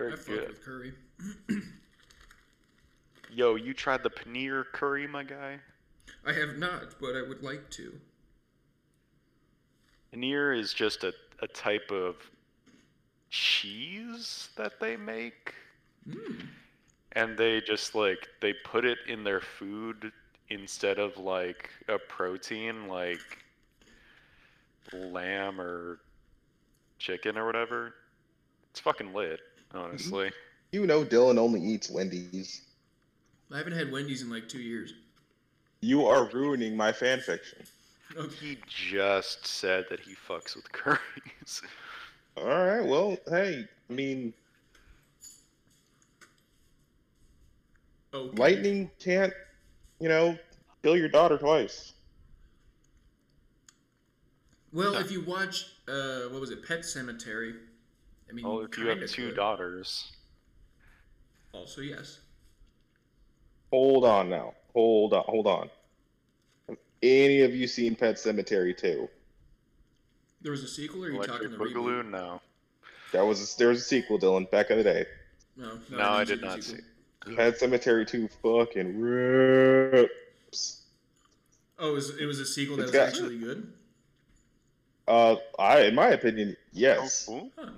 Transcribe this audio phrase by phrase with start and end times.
[0.00, 0.48] Very I fuck good.
[0.48, 0.92] with curry.
[3.30, 5.58] Yo, you tried the paneer curry, my guy?
[6.26, 7.92] I have not, but I would like to.
[10.10, 12.16] Paneer is just a, a type of
[13.28, 15.54] cheese that they make.
[16.08, 16.46] Mm.
[17.12, 20.12] And they just like they put it in their food
[20.48, 23.44] instead of like a protein like
[24.94, 26.00] lamb or
[26.98, 27.96] chicken or whatever.
[28.70, 29.40] It's fucking lit,
[29.74, 30.30] honestly.
[30.72, 32.62] You know Dylan only eats Wendy's.
[33.52, 34.94] I haven't had Wendy's in like two years.
[35.80, 37.64] You are ruining my fan fiction.
[38.16, 38.34] Okay.
[38.40, 41.62] He just said that he fucks with curries.
[42.36, 44.32] All right, well, hey, I mean,
[48.14, 48.36] okay.
[48.36, 49.32] lightning can't,
[50.00, 50.36] you know,
[50.82, 51.92] kill your daughter twice.
[54.72, 57.54] Well, if you watch, uh, what was it, Pet Sematary?
[58.30, 59.36] I mean, well, if you have two could.
[59.36, 60.12] daughters,
[61.52, 62.20] Also, yes.
[63.72, 64.54] Hold on now.
[64.72, 65.24] Hold on.
[65.24, 65.70] Hold on.
[66.68, 69.08] Have any of you seen Pet Sematary 2?
[70.42, 72.10] There was a sequel, or are you Electric talking the Boogaloo, reboot?
[72.10, 72.40] no.
[73.12, 75.04] That was a, there was a sequel, Dylan, back in the day.
[75.56, 77.34] No, No, I didn't did not the see.
[77.36, 80.82] Pet Sematary 2 fucking rips.
[81.78, 83.72] Oh, it was, it was a sequel that It's was got- actually good.
[85.08, 87.26] Uh, I, in my opinion, yes.
[87.28, 87.50] Oh, cool.
[87.58, 87.70] Huh.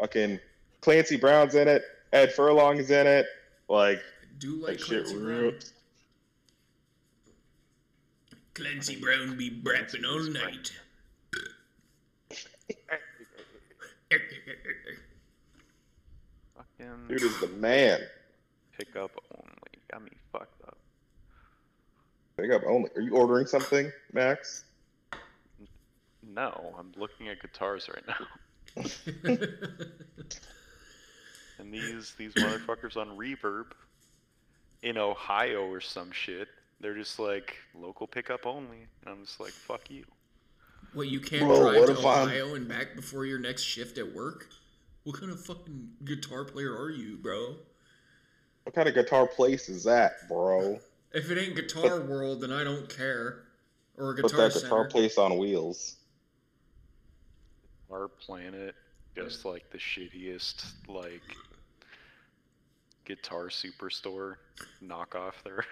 [0.00, 0.40] Fucking
[0.80, 1.82] Clancy Brown's in it.
[2.12, 3.26] Ed Furlong's in it.
[3.68, 5.38] Like, I do like that shit Clancy Brown.
[5.42, 5.72] rips.
[8.54, 10.72] Clancy Brown be brapping all night.
[16.56, 18.00] Fucking Dude is the man.
[18.76, 19.84] pick up only.
[19.90, 20.78] Got me fucked up.
[22.36, 22.90] Pick up only.
[22.96, 24.64] Are you ordering something, Max?
[26.22, 28.26] No, I'm looking at guitars right now.
[31.58, 33.66] And these these motherfuckers on Reverb
[34.82, 36.48] in Ohio or some shit.
[36.80, 38.86] They're just like local pickup only.
[39.04, 40.04] And I'm just like, fuck you.
[40.94, 43.98] what, you can't Bro, drive to if I'm- Ohio and back before your next shift
[43.98, 44.48] at work?
[45.04, 47.56] What kind of fucking guitar player are you, bro?
[48.64, 50.78] What kind of guitar place is that, bro?
[51.12, 53.42] If it ain't Guitar World, then I don't care.
[53.96, 54.84] Or Put Guitar that guitar Center.
[54.90, 55.96] place on wheels.
[57.92, 58.74] Our planet,
[59.16, 61.36] just like the shittiest like
[63.04, 64.36] guitar superstore
[64.82, 65.64] knockoff there.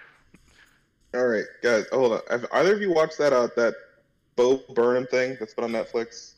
[1.15, 2.21] All right, guys, hold on.
[2.29, 3.73] Have either of you watched that uh that
[4.35, 6.33] Bo Burnham thing that's been on Netflix?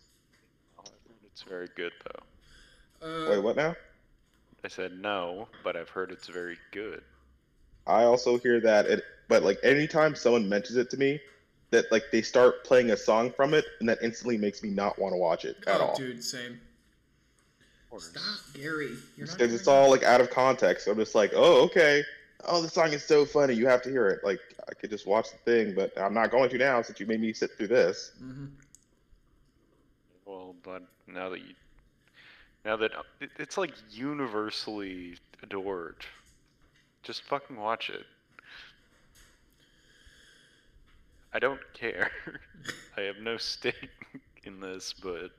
[1.25, 3.08] It's very good though.
[3.08, 3.75] Uh, Wait, what now?
[4.63, 7.02] I said no, but I've heard it's very good.
[7.88, 11.19] I also hear that it, but like anytime someone mentions it to me,
[11.72, 15.00] that like they start playing a song from it, and that instantly makes me not
[15.00, 15.96] want to watch it at oh, all.
[15.96, 16.59] dude, same.
[17.98, 18.24] Stop,
[18.54, 18.96] Gary.
[19.18, 20.88] You're not Because it's all like out of context.
[20.88, 22.04] I'm just like, oh, okay.
[22.46, 23.54] Oh, the song is so funny.
[23.54, 24.24] You have to hear it.
[24.24, 24.40] Like
[24.70, 27.20] I could just watch the thing, but I'm not going to now since you made
[27.20, 28.12] me sit through this.
[28.22, 28.50] Mhm.
[30.26, 31.54] Well, but now that you,
[32.64, 32.92] now that
[33.38, 36.06] it's like universally adored,
[37.04, 38.06] just fucking watch it.
[41.34, 42.12] I don't care.
[42.97, 43.90] I have no stake
[44.44, 45.31] in this, but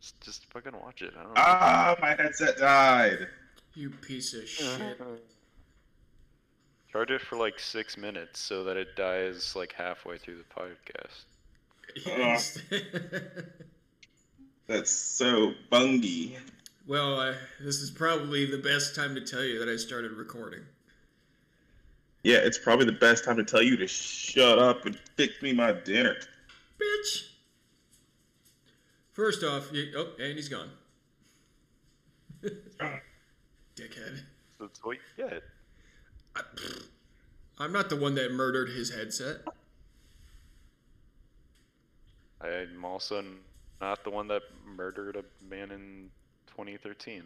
[0.00, 1.12] just, just fucking watch it.
[1.18, 1.40] I don't know.
[1.40, 3.28] Ah, my headset died.
[3.74, 5.00] You piece of shit.
[6.92, 11.24] Charge it for like six minutes so that it dies like halfway through the podcast.
[12.06, 12.58] Yes.
[14.68, 16.38] That's so bungy.
[16.86, 20.60] well, uh, this is probably the best time to tell you that I started recording.
[22.24, 25.52] Yeah, it's probably the best time to tell you to shut up and fix me
[25.52, 26.16] my dinner.
[26.80, 27.28] Bitch!
[29.12, 30.70] First off, you, oh, and he's gone.
[32.42, 34.22] Dickhead.
[34.58, 35.42] That's what you get.
[36.34, 36.40] I,
[37.58, 39.42] I'm not the one that murdered his headset.
[42.40, 43.22] I'm also
[43.82, 46.10] not the one that murdered a man in
[46.46, 47.22] 2013.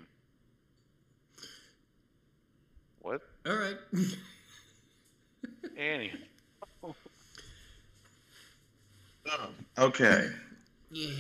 [3.01, 3.23] What?
[3.47, 3.77] All right.
[5.77, 6.13] Annie.
[9.79, 10.31] Okay.
[10.91, 11.11] yeah.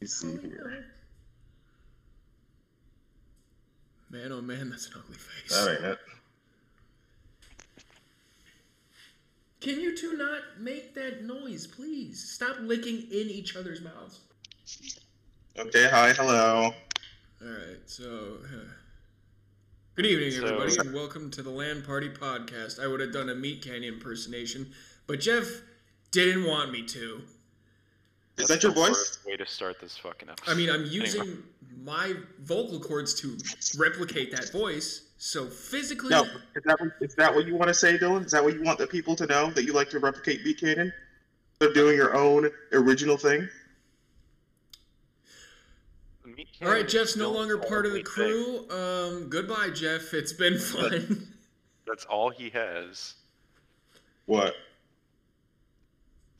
[0.00, 0.86] Let's see here.
[4.10, 5.64] Man, oh man, that's an ugly face.
[5.64, 5.98] That ain't it.
[9.60, 12.32] Can you two not make that noise, please?
[12.32, 14.20] Stop licking in each other's mouths.
[15.58, 16.72] Okay, hi, hello.
[17.42, 18.38] All right, so.
[18.44, 18.79] uh,
[20.00, 22.82] good evening, So- everybody, and welcome to the Land Party Podcast.
[22.82, 24.72] I would have done a Meat Canyon impersonation,
[25.06, 25.60] but Jeff
[26.10, 27.20] didn't want me to.
[28.38, 29.18] Is that your voice?
[29.26, 30.50] way to start this fucking episode.
[30.50, 30.94] I mean, I'm Anyway.
[30.94, 31.42] using
[31.82, 33.36] my vocal cords to
[33.76, 35.02] replicate that voice.
[35.18, 38.24] So physically, No, is that that what you want to say, Dylan?
[38.24, 40.60] Is that what you want the people to know that you like to replicate Meat
[40.60, 40.94] Canyon?
[41.58, 43.50] They're doing your own original thing.
[46.40, 48.66] Meat all right, Jeff's no longer part of the crew.
[48.70, 50.14] Um, goodbye, Jeff.
[50.14, 51.28] It's been fun.
[51.86, 53.14] That's all he has.
[54.24, 54.54] What?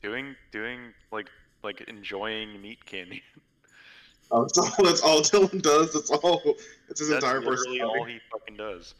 [0.01, 0.79] Doing, doing
[1.11, 1.29] like,
[1.61, 3.21] like enjoying meat candy.
[4.31, 4.85] Oh, that's all.
[4.85, 5.93] That's all Dylan does.
[5.93, 6.41] That's all.
[6.89, 8.95] It's his That's entire literally all he fucking does.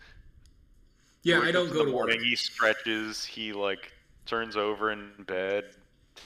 [1.23, 2.25] yeah, Wakes I don't go to morning, work.
[2.25, 3.25] He stretches.
[3.25, 3.91] He like
[4.27, 5.63] turns over in bed,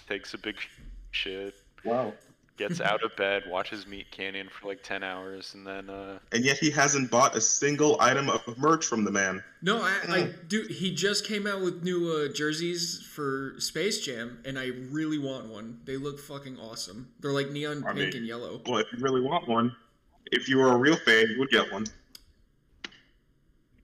[0.10, 0.58] takes a big
[1.12, 1.54] shit,
[1.86, 2.12] Wow.
[2.58, 6.44] Gets out of bed, watches Meat Canyon for like ten hours, and then uh, And
[6.46, 9.44] yet he hasn't bought a single item of merch from the man.
[9.62, 10.64] No, I, I do.
[10.70, 15.48] He just came out with new uh, jerseys for Space Jam, and I really want
[15.48, 15.80] one.
[15.86, 17.10] They look fucking awesome.
[17.20, 18.62] They're like neon I pink mean- and yellow.
[18.66, 19.76] Well, if you really want one,
[20.32, 21.86] if you were a real fan, you would get one.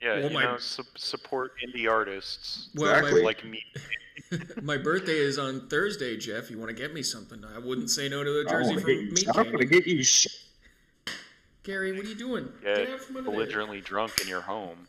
[0.01, 3.21] yeah, Well, you my- know, su- support indie artists Well, Exactly.
[3.21, 3.63] my, like me.
[4.61, 6.49] my birthday is on Thursday, Jeff.
[6.49, 7.43] You want to get me something?
[7.43, 9.87] I wouldn't say no to a jersey wanna from get you- Meat I'm gonna get
[9.87, 10.31] you shit.
[11.63, 12.51] Gary, what are you doing?
[12.63, 13.39] Get out from under there.
[13.39, 14.87] belligerently drunk in your home.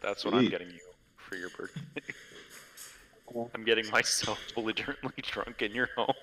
[0.00, 0.80] That's what I'm getting you
[1.16, 1.80] for your birthday.
[3.54, 6.14] I'm getting myself belligerently drunk in your home.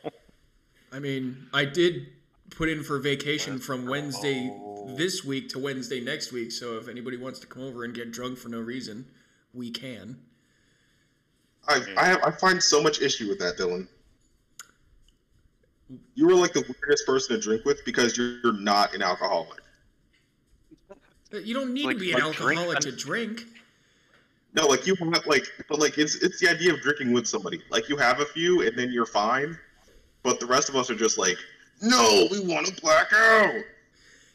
[0.92, 2.08] I mean, I did
[2.50, 3.92] put in for vacation from go.
[3.92, 4.52] Wednesday
[4.96, 6.52] this week to Wednesday next week.
[6.52, 9.06] So if anybody wants to come over and get drunk for no reason,
[9.54, 10.20] we can.
[11.68, 13.88] I, I, have, I find so much issue with that, Dylan.
[16.16, 19.60] You were like the weirdest person to drink with because you're, you're not an alcoholic.
[21.32, 23.46] You don't need Like- to be an like drink alcoholic un- to drink.
[24.56, 27.60] No, like you have like, but like it's it's the idea of drinking with somebody.
[27.72, 29.58] Like you have a few and then you're fine,
[30.22, 31.38] but the rest of us are just like,
[31.82, 33.52] no, we want to black out.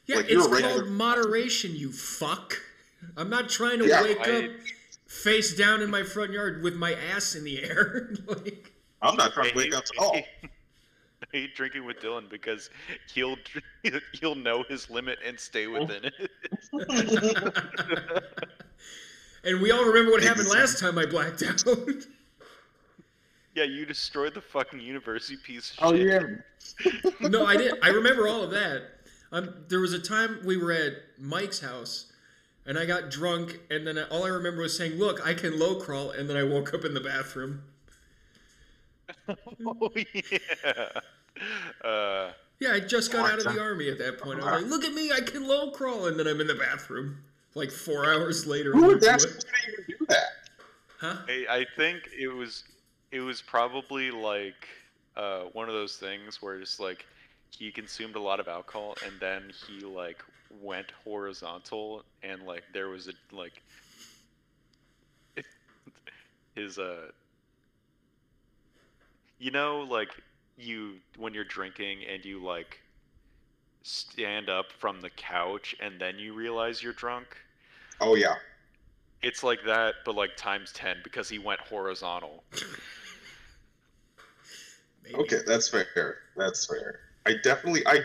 [0.07, 2.61] Yeah, Like, you're it's a regular- called moderation, you fuck.
[3.17, 4.51] I'm not trying to Yeah, wake I- up
[5.09, 8.11] face down in my front yard with my ass in the air.
[8.27, 8.73] like,
[9.03, 10.17] I'm not trying to wake up at all.
[11.21, 12.71] I hate drinking with Dylan because
[13.13, 13.37] he'll
[14.13, 16.15] he'll know his limit and stay within it.
[19.43, 21.65] and we all remember what happened last time I blacked out.
[23.57, 26.07] yeah, you destroyed the fucking universe, you piece of Oh shit.
[26.07, 27.11] yeah.
[27.29, 27.75] no, I did.
[27.83, 28.83] I remember all of that.
[29.33, 32.08] Um, there was a time we were at Mike's house,
[32.69, 35.81] and I got drunk, and then all I remember was saying, "Look, I can low
[35.81, 37.62] crawl," and then I woke up in the bathroom.
[39.67, 40.88] Oh yeah.
[41.82, 43.59] Uh, Yeah, I just got out of the What?
[43.61, 44.41] army at that point.
[44.43, 46.55] I was like, "Look at me, I can low crawl," and then I'm in the
[46.55, 47.19] bathroom.
[47.55, 48.73] Like four hours later.
[48.75, 50.25] I'm Who would that "What?" even do that?
[51.00, 51.17] Huh?
[51.29, 52.64] I, I think it was
[53.12, 54.69] it was probably like
[55.17, 57.06] uh, one of those things where it's like
[57.50, 62.89] he consumed a lot of alcohol and then he like went horizontal and like there
[62.89, 63.62] was a like
[66.55, 67.09] his uh
[69.39, 70.11] you know like
[70.56, 72.81] you when you're drinking and you like
[73.83, 77.37] stand up from the couch and then you realize you're drunk
[78.00, 78.37] Oh yeah.
[79.23, 82.45] it's like that, but like times ten because he went horizontal.
[85.15, 86.19] Okay, that's fair.
[86.37, 87.00] That's fair.
[87.27, 88.03] I definitely I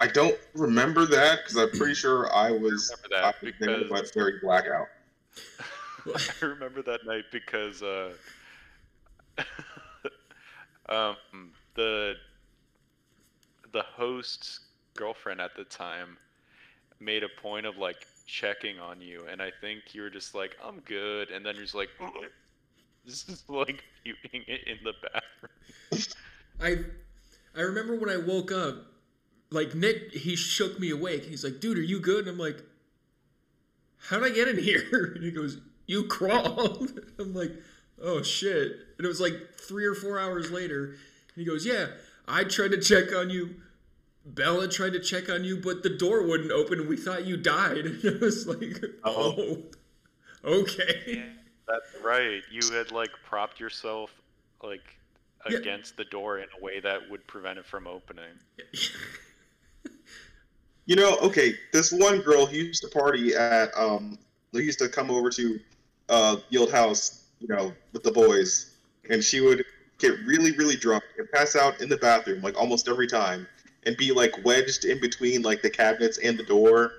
[0.00, 3.78] I don't remember that because I'm pretty sure I was Remember that I was there,
[3.78, 4.88] because- but very blackout.
[6.42, 8.12] I remember that night because uh,
[10.88, 11.16] um,
[11.74, 12.14] the
[13.72, 14.60] the host's
[14.94, 16.16] girlfriend at the time
[17.00, 20.56] made a point of like checking on you, and I think you were just like,
[20.62, 21.88] "I'm good," and then you're just like,
[23.06, 26.14] "This is like puking it in the bathroom."
[26.60, 28.76] I I remember when I woke up,
[29.50, 31.24] like Nick, he shook me awake.
[31.24, 32.62] He's like, "Dude, are you good?" And I'm like,
[34.08, 37.52] how did I get in here?" And he goes, "You crawled." I'm like,
[38.00, 40.86] "Oh shit!" And it was like three or four hours later.
[40.86, 40.96] And
[41.36, 41.88] he goes, "Yeah,
[42.28, 43.56] I tried to check on you."
[44.26, 47.36] Bella tried to check on you, but the door wouldn't open, and we thought you
[47.36, 47.84] died.
[48.04, 49.62] And I was like, Oh.
[50.42, 51.24] "Oh, okay."
[51.66, 52.42] That's right.
[52.50, 54.10] You had like propped yourself
[54.62, 54.96] like
[55.48, 55.58] Yeah.
[55.58, 58.32] against the door in a way that would prevent it from opening.
[60.86, 64.18] You know, okay, this one girl who used to party at um
[64.52, 65.58] who used to come over to
[66.08, 68.74] uh the old house, you know, with the boys,
[69.08, 69.64] and she would
[69.98, 73.46] get really, really drunk and pass out in the bathroom like almost every time
[73.86, 76.92] and be like wedged in between like the cabinets and the door.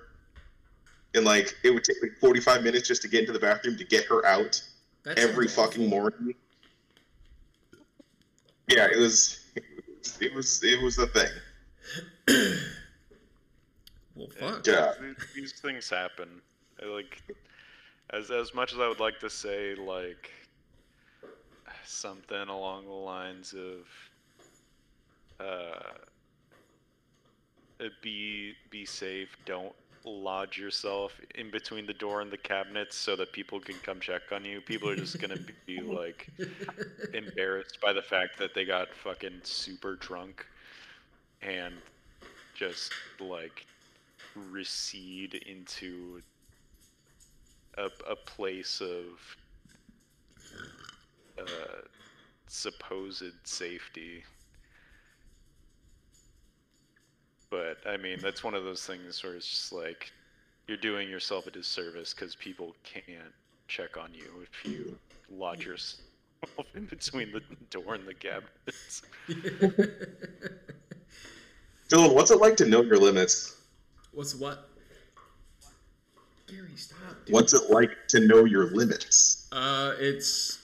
[1.13, 3.77] And like it would take like forty five minutes just to get into the bathroom
[3.77, 4.61] to get her out
[5.03, 6.33] That every sounds fucking morning.
[8.67, 9.39] Yeah, it was
[10.19, 11.29] it was it was a thing.
[14.15, 14.65] Well, fuck.
[14.65, 14.93] Yeah.
[15.01, 16.41] These, these things happen.
[16.85, 17.21] Like
[18.11, 20.31] as as much as I would like to say like
[21.83, 23.87] something along the lines of
[25.39, 25.79] uh
[27.81, 29.73] uh, be be safe, don't
[30.05, 34.21] lodge yourself in between the door and the cabinets so that people can come check
[34.31, 34.61] on you.
[34.61, 36.29] People are just gonna be like
[37.13, 40.45] embarrassed by the fact that they got fucking super drunk
[41.41, 41.73] and
[42.53, 43.65] just like
[44.35, 46.21] recede into
[47.77, 49.37] a, a place of
[51.39, 51.81] uh,
[52.47, 54.23] supposed safety.
[57.49, 60.11] But I mean, that's one of those things where it's just like
[60.67, 63.33] you're doing yourself a disservice because people can't
[63.67, 64.97] check on you if you
[65.29, 66.01] lodge yourself
[66.75, 69.01] in between the door and the cabinets.
[71.89, 73.57] Dylan, what's it like to know your limits?
[74.15, 74.69] What's what?
[76.47, 76.99] Gary, stop.
[77.25, 77.33] Dude.
[77.33, 79.47] What's it like to know your limits?
[79.51, 80.63] Uh, it's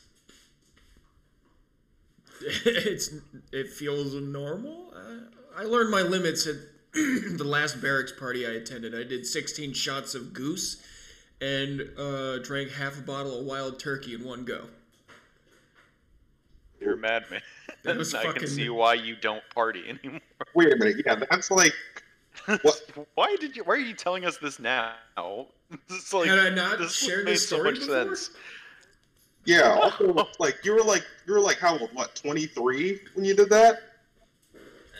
[2.41, 3.13] it's
[3.51, 4.93] it feels normal.
[4.95, 6.55] Uh, I learned my limits at
[6.93, 8.95] the last barracks party I attended.
[8.95, 10.81] I did 16 shots of goose
[11.41, 14.67] and uh, drank half a bottle of wild turkey in one go.
[16.79, 17.41] You're a madman.
[17.85, 20.21] I fucking- can see why you don't party anymore.
[20.53, 21.03] Wait a minute.
[21.05, 21.73] Yeah, that's like
[22.61, 22.81] What?
[23.15, 23.63] why did you?
[23.63, 24.93] Why are you telling us this now?
[25.87, 28.15] This is like Had I not this shared made this so story much before?
[28.15, 28.31] sense.
[29.45, 29.77] yeah.
[29.81, 31.89] Also, like you were like you were like how old?
[31.93, 32.13] What?
[32.15, 33.77] Twenty three when you did that?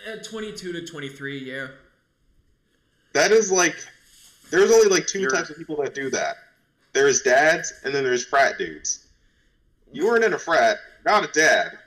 [0.07, 1.67] At 22 to 23, yeah.
[3.13, 3.75] That is like
[4.49, 6.37] there's only like 2 You're- types of people that do that.
[6.93, 9.07] There's dads and then there's frat dudes.
[9.93, 11.77] You weren't in a frat, not a dad.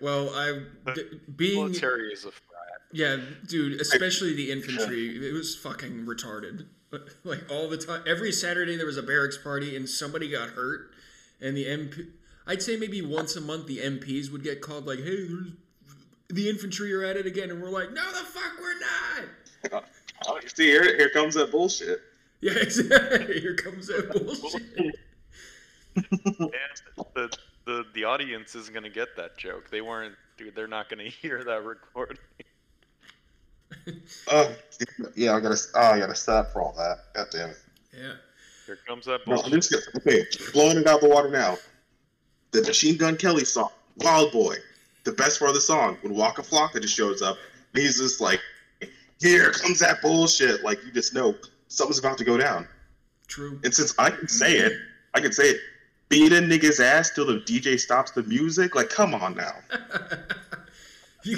[0.00, 0.60] Well, I
[0.94, 2.42] d- being Military is a frat.
[2.92, 3.16] Yeah,
[3.46, 6.66] dude, especially the infantry, it was fucking retarded.
[7.22, 10.90] Like all the time, every Saturday there was a barracks party and somebody got hurt,
[11.38, 12.06] and the MP.
[12.46, 15.52] I'd say maybe once a month the MPs would get called like, "Hey, there's
[16.30, 18.78] the infantry are at it again," and we're like, "No, the fuck, we're
[19.74, 19.84] not."
[20.26, 22.00] Oh, you see, here, here comes that bullshit.
[22.40, 23.40] Yeah, exactly.
[23.40, 24.96] Here comes that bullshit.
[25.94, 29.70] And the the the audience isn't gonna get that joke.
[29.70, 30.14] They weren't.
[30.36, 32.18] Dude, they're not gonna hear that recording.
[34.30, 34.54] Oh,
[35.16, 36.98] yeah, I gotta, oh, I gotta stop for all that.
[37.14, 37.58] God damn it.
[37.96, 38.12] Yeah.
[38.66, 41.56] Here comes that No, I'm just gonna, okay, blowing it out the water now.
[42.50, 44.56] The Machine Gun Kelly song, Wild Boy.
[45.04, 47.38] The best part of the song, when Waka Flocka just shows up,
[47.72, 48.40] and he's just like,
[49.20, 50.62] here comes that bullshit.
[50.62, 51.34] Like, you just know
[51.68, 52.68] something's about to go down.
[53.26, 53.58] True.
[53.64, 54.72] And since I can say it,
[55.14, 55.60] I can say it.
[56.08, 58.74] Beat a nigga's ass till the DJ stops the music.
[58.74, 59.52] Like, come on now.
[61.24, 61.36] you,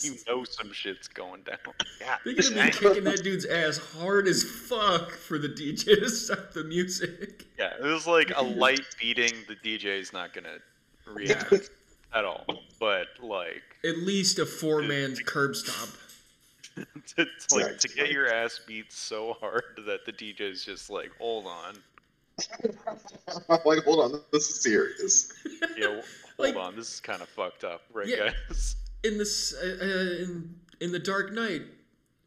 [0.00, 1.58] You know some shit's going down.
[2.00, 2.16] Yeah.
[2.24, 6.52] They're gonna be kicking that dude's ass hard as fuck for the DJ to stop
[6.52, 7.44] the music.
[7.58, 9.32] Yeah, it was like a light beating.
[9.48, 10.58] The DJ's not gonna
[11.06, 11.58] react Yeah.
[12.14, 12.46] at all.
[12.80, 15.88] But like, At least a four man curb stop.
[16.76, 20.88] to, to, like Right, to get your ass beat so hard that the DJ's just
[20.90, 21.74] like, hold on,
[23.64, 25.32] like, hold on, this is serious.
[25.76, 26.02] yeah, w-
[26.38, 28.30] Like- hold on, this is kind of fucked up, right, Yeah.
[28.48, 28.76] guys?
[29.04, 31.62] In this, uh, uh, in in the Dark Knight,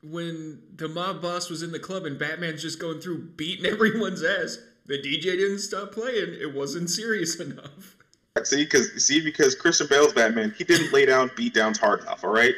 [0.04, 4.24] when the mob boss was in the club and Batman's just going through beating everyone's
[4.24, 6.34] ass, the DJ didn't stop playing.
[6.40, 7.96] It wasn't serious enough.
[8.44, 12.24] See, because see, because Christian Bale's Batman, he didn't lay down beat downs hard enough.
[12.24, 12.56] All right.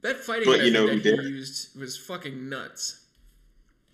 [0.00, 1.20] That fighting But method you know that he did?
[1.20, 3.04] used was fucking nuts.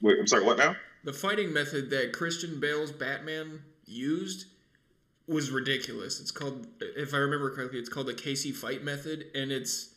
[0.00, 0.44] Wait, I'm sorry.
[0.44, 0.76] What now?
[1.04, 4.46] The fighting method that Christian Bale's Batman used
[5.28, 6.20] was ridiculous.
[6.20, 9.94] It's called, if I remember correctly, it's called the Keysi fight method, and it's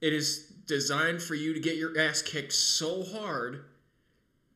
[0.00, 3.64] it is designed for you to get your ass kicked so hard,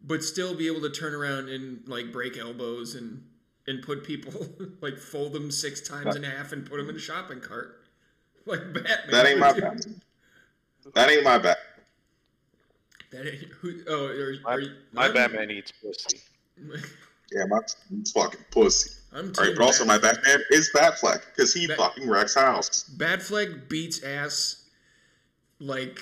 [0.00, 3.24] but still be able to turn around and like break elbows and
[3.66, 4.46] and put people
[4.80, 7.82] like fold them six times in a half and put them in a shopping cart,
[8.46, 9.10] like Batman.
[9.10, 9.62] That ain't my would do.
[9.62, 10.00] Batman.
[10.94, 11.58] That ain't my Bat.
[13.10, 13.80] That ain't who?
[13.88, 16.20] Oh, are, My, are you, my Batman eats pussy.
[17.34, 17.58] Yeah, my
[18.00, 18.90] it's fucking pussy.
[19.12, 22.08] I'm All right, team but also my Bat- Batman is Batfleck because he Bat- fucking
[22.08, 22.88] wrecks house.
[22.96, 24.64] Batfleck beats ass
[25.58, 26.00] like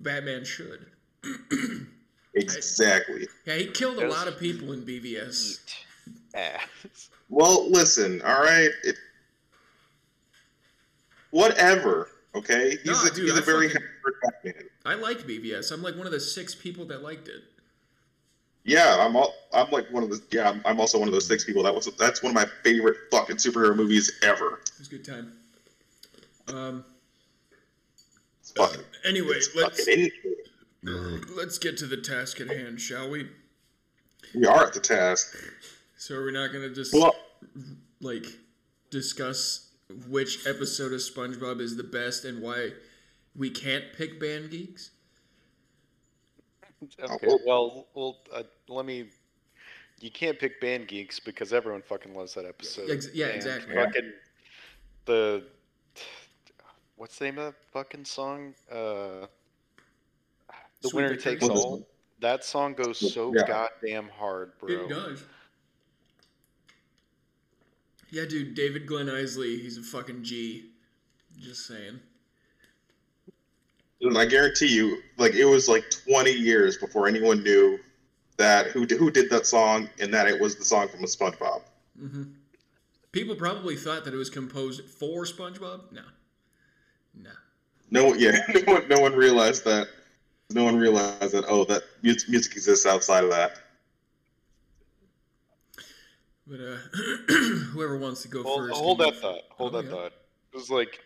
[0.00, 0.86] Batman should.
[2.38, 3.26] Exactly.
[3.46, 4.12] Yeah, he killed a Yes.
[4.12, 5.58] lot of people in BVS.
[6.34, 7.08] Ass.
[7.30, 8.20] Well, listen.
[8.20, 8.68] All right.
[8.84, 8.96] It,
[11.30, 12.10] whatever.
[12.34, 12.76] Okay.
[12.76, 13.86] He's No, a, dude, he's I a very fucking-
[14.44, 14.64] Batman.
[14.84, 15.72] I liked BVS.
[15.72, 17.42] I'm like one of the six people that liked it.
[18.66, 21.26] Yeah, I'm all, I'm like one of the yeah I'm, I'm also one of those
[21.26, 24.60] six people that was that's one of my favorite fucking superhero movies ever.
[24.64, 25.32] It was a good time.
[26.48, 26.84] Um.
[28.56, 29.86] Fucking, Anyway, let's
[31.36, 33.28] Let's get to the task at hand, shall we?
[34.34, 35.36] We are at the task.
[35.96, 37.14] So are we not gonna just Well,
[38.00, 38.26] like
[38.90, 39.70] discuss
[40.08, 42.70] which episode of SpongeBob is the best and why
[43.36, 44.90] we can't pick band geeks?
[46.82, 49.08] Okay, well- well, well, uh, let me.
[50.00, 52.90] You can't pick band geeks because everyone fucking loves that episode.
[52.90, 53.74] Ex- yeah, And exactly.
[53.74, 54.12] Fucking
[55.06, 55.44] the
[56.96, 58.54] what's the name of that fucking song?
[58.70, 59.26] Uh,
[60.82, 61.56] the Sweet winner takes Song.
[61.56, 61.88] all.
[62.20, 63.46] That song goes so Yeah.
[63.46, 64.68] goddamn hard, bro.
[64.84, 65.24] It does.
[68.10, 70.70] Yeah, dude, David Glen Eisley, he's a fucking G.
[71.38, 72.00] Just saying.
[74.08, 77.78] And I guarantee you, like it was like 20 years before anyone knew
[78.36, 81.62] that who who did that song and that it was the song from a SpongeBob.
[81.98, 82.24] hmm
[83.12, 85.90] People probably thought that it was composed for SpongeBob.
[85.90, 86.02] No,
[87.14, 87.30] no.
[87.90, 88.36] No one, yeah,
[88.66, 89.88] no one, no one realized that.
[90.50, 91.44] No one realized that.
[91.48, 93.52] Oh, that music exists outside of that.
[96.46, 96.76] But uh,
[97.72, 98.74] whoever wants to go Hold, first.
[98.80, 99.40] hold that go- thought.
[99.50, 99.90] Hold Oh, that yeah.
[99.90, 100.12] thought.
[100.52, 101.00] It was like,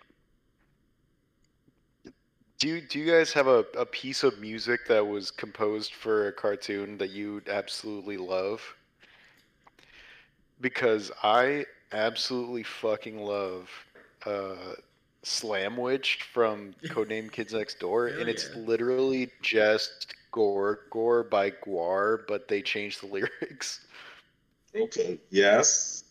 [2.61, 6.29] do you, do you guys have a, a piece of music that was composed for
[6.29, 8.63] a cartoon that you absolutely love?
[10.61, 13.71] Because I absolutely fucking love
[14.27, 14.75] uh,
[15.23, 18.61] Slamwich from Codename Kids Next Door, Hell and it's yeah.
[18.61, 23.07] literally just Gore Gore by GWAR, but they changed the
[23.41, 23.87] lyrics.
[24.77, 25.19] Okay.
[25.31, 26.05] Yes.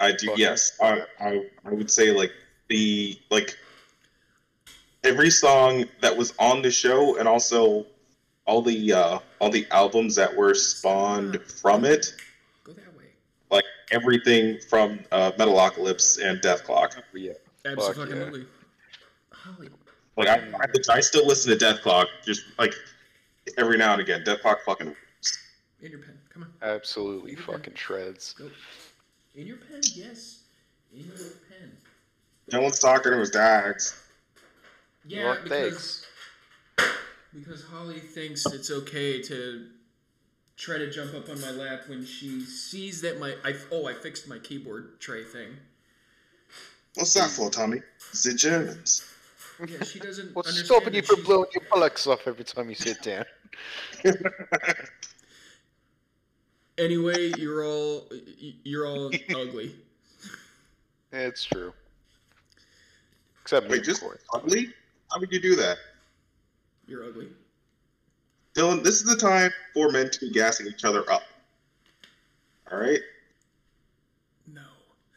[0.00, 0.26] I do.
[0.26, 0.72] Fucking- Yes.
[0.82, 2.32] I, I I would say like
[2.68, 3.56] the like
[5.04, 7.86] every song that was on the show and also
[8.46, 12.14] all the uh all the albums that were spawned from it
[12.64, 13.04] Go that way.
[13.50, 17.32] like everything from uh metalocalypse and Dethklok Yeah.
[17.64, 18.46] Absolutely.
[19.32, 19.68] Holly.
[20.16, 22.74] like I, I i still listen to Dethklok just like
[23.58, 24.94] every now and again Dethklok fucking
[25.82, 26.18] In your pen.
[26.32, 26.52] Come on.
[26.62, 27.42] Absolutely Okay.
[27.42, 28.34] fucking shreds.
[28.34, 28.50] Go.
[29.34, 30.42] In your pen, yes.
[30.92, 31.70] In your pen.
[32.52, 33.99] no one's talking it was dags
[35.10, 36.06] Yeah, Well, because
[36.78, 36.92] thanks.
[37.34, 39.66] because Holly thinks it's okay to
[40.56, 43.94] try to jump up on my lap when she sees that my I oh I
[43.94, 45.56] fixed my keyboard tray thing.
[46.94, 47.80] what's that for tommy
[48.24, 49.04] the germans
[49.66, 50.34] Yeah, she doesn't.
[50.34, 53.24] What's understand stopping you from she's- blowing your bullocks off every time you sit down?
[56.78, 58.08] Anyway, you're all
[58.64, 59.74] you're all ugly.
[61.12, 61.74] it's true.
[63.42, 64.22] Except me, wait of just course.
[64.32, 64.72] ugly
[65.10, 65.78] how would you do that
[66.86, 67.28] You're ugly.
[68.54, 71.22] Dylan, this is the time for men to be gassing each other up.
[72.70, 73.00] All right?
[74.52, 74.62] No.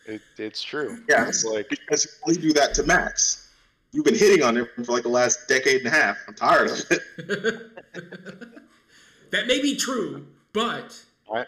[0.05, 1.03] It, it's true.
[1.09, 3.49] Yeah, It's like because you only do that to Max.
[3.91, 6.17] You've been hitting on him for like the last decade and a half.
[6.27, 7.01] I'm tired of it.
[9.31, 10.99] that may be true, but
[11.31, 11.45] I,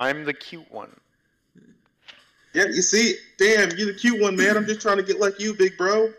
[0.00, 0.94] I'm the cute one.
[2.54, 4.56] Yeah, you see, damn, you're the cute one, man.
[4.56, 6.12] I'm just trying to get like you, big bro.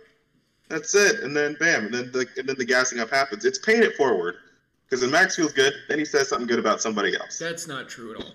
[0.70, 1.22] That's it.
[1.24, 3.44] And then bam, and then the and then the gassing up happens.
[3.44, 4.36] It's paying it forward.
[4.86, 7.38] Because when Max feels good, then he says something good about somebody else.
[7.38, 8.32] that's not true at all.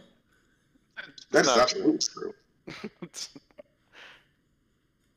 [1.32, 2.34] That's not absolutely true.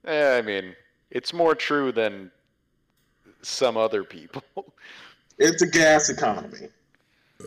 [0.07, 0.75] yeah, I mean,
[1.11, 2.31] it's more true than
[3.41, 4.43] some other people.
[5.39, 6.69] It's a gas economy.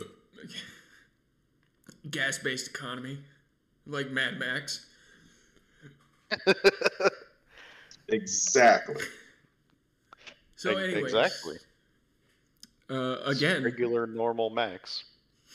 [2.09, 3.17] Gas-based economy,
[3.85, 4.85] like Mad Max.
[8.07, 9.03] Exactly.
[10.61, 11.57] So, anyways, exactly.
[12.87, 15.05] Uh, again, Regular, normal Max.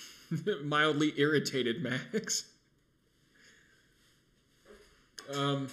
[0.65, 2.51] mildly irritated Max.
[5.33, 5.69] Um,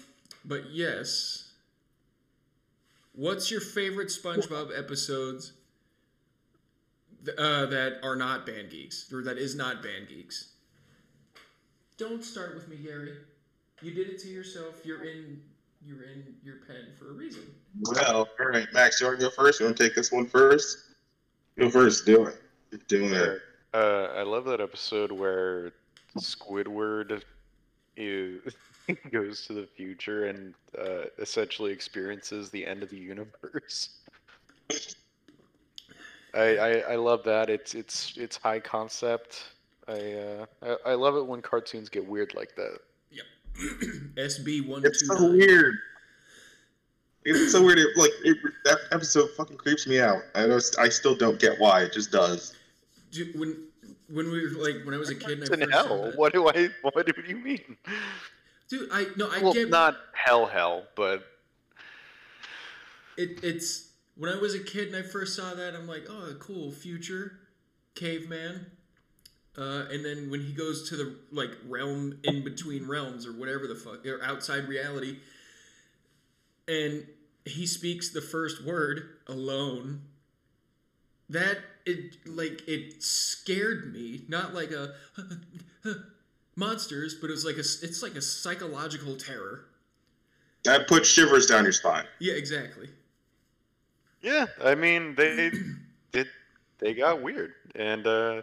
[0.45, 1.49] but yes.
[3.13, 5.53] What's your favorite SpongeBob episodes
[7.25, 10.49] th- uh, that are not Band Geeks or that is not Band Geeks?
[11.97, 13.13] Don't start with me, Gary.
[13.81, 14.85] You did it to yourself.
[14.85, 15.41] You're in.
[15.85, 17.41] You're in your pen for a reason.
[17.81, 19.59] Well, all right, Max, you want to go first?
[19.59, 20.77] You want to take this one first?
[21.57, 22.05] Go first.
[22.05, 22.41] Do it.
[22.71, 23.41] You're doing it.
[23.73, 25.71] Uh, I love that episode where
[26.17, 27.23] Squidward
[27.97, 28.53] is,
[29.11, 33.89] goes to the future and uh, essentially experiences the end of the universe.
[36.33, 37.49] I, I I love that.
[37.49, 39.43] It's it's it's high concept.
[39.87, 42.79] I uh I, I love it when cartoons get weird like that.
[43.57, 45.75] SB one It's so weird.
[47.25, 47.79] It's so weird.
[47.79, 50.21] It, like it, that episode fucking creeps me out.
[50.35, 51.83] I just, I still don't get why.
[51.83, 52.55] It just does.
[53.11, 53.55] Dude, when
[54.09, 56.17] when we were like when I was a kid and I In first hell, that-
[56.17, 57.77] what do I what do you mean?
[58.69, 61.23] dude, I no, I well, get not hell hell, but
[63.17, 63.43] it.
[63.43, 66.71] It's when I was a kid and I first saw that, I'm like, oh, cool,
[66.71, 67.39] future
[67.95, 68.67] caveman.
[69.55, 73.67] Uh, and then when he goes to the like realm in between realms or whatever
[73.67, 75.19] the fuck, or outside reality,
[76.67, 77.05] and
[77.45, 80.01] he speaks the first word alone.
[81.29, 84.93] That it like it scared me, not like a
[86.55, 89.65] monsters, but it was like a it's like a psychological terror.
[90.63, 92.05] That puts shivers down your spine.
[92.19, 92.89] Yeah, exactly.
[94.21, 95.51] Yeah, I mean they
[96.11, 96.27] did
[96.79, 98.41] they got weird, and uh,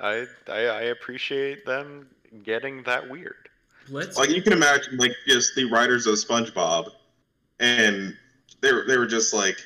[0.00, 2.08] I, I I appreciate them
[2.42, 3.48] getting that weird.
[3.88, 6.90] Let's Like you can imagine, like just the writers of SpongeBob,
[7.58, 8.16] and
[8.60, 9.58] they were they were just like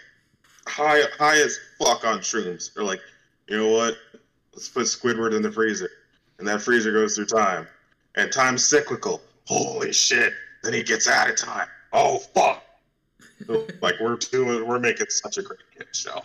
[0.66, 2.72] high high as fuck on shrooms.
[2.72, 3.00] They're like,
[3.48, 3.96] you know what?
[4.52, 5.90] Let's put Squidward in the freezer,
[6.38, 7.66] and that freezer goes through time,
[8.16, 9.20] and time's cyclical.
[9.46, 10.32] Holy shit!
[10.62, 11.68] Then he gets out of time.
[11.92, 12.62] Oh fuck!
[13.82, 16.22] Like we're doing, we're making such a great kid show.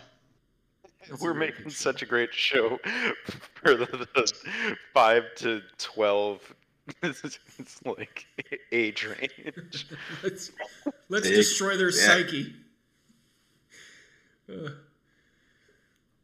[1.10, 2.78] That's a We're very making good such a great show
[3.54, 4.32] for the, the
[4.94, 6.40] five to twelve.
[7.02, 7.38] it's
[7.84, 8.26] like
[8.72, 9.86] age range.
[10.24, 10.50] let's
[11.08, 12.06] let's Big- destroy their yeah.
[12.06, 12.54] psyche.
[14.48, 14.70] Uh,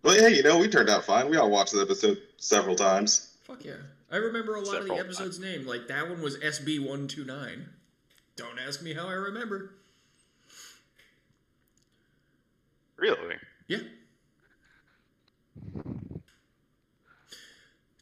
[0.03, 1.29] Well, yeah, you know, we turned out fine.
[1.31, 3.37] We all watched the episode several times.
[3.45, 3.75] fuck yeah!
[4.11, 5.67] I remember a lot of the Several episodes' name.
[5.67, 7.69] Like that one was SB one two nine.
[8.37, 9.75] Don't ask me how I remember.
[12.97, 13.37] Really?
[13.69, 13.79] Yeah.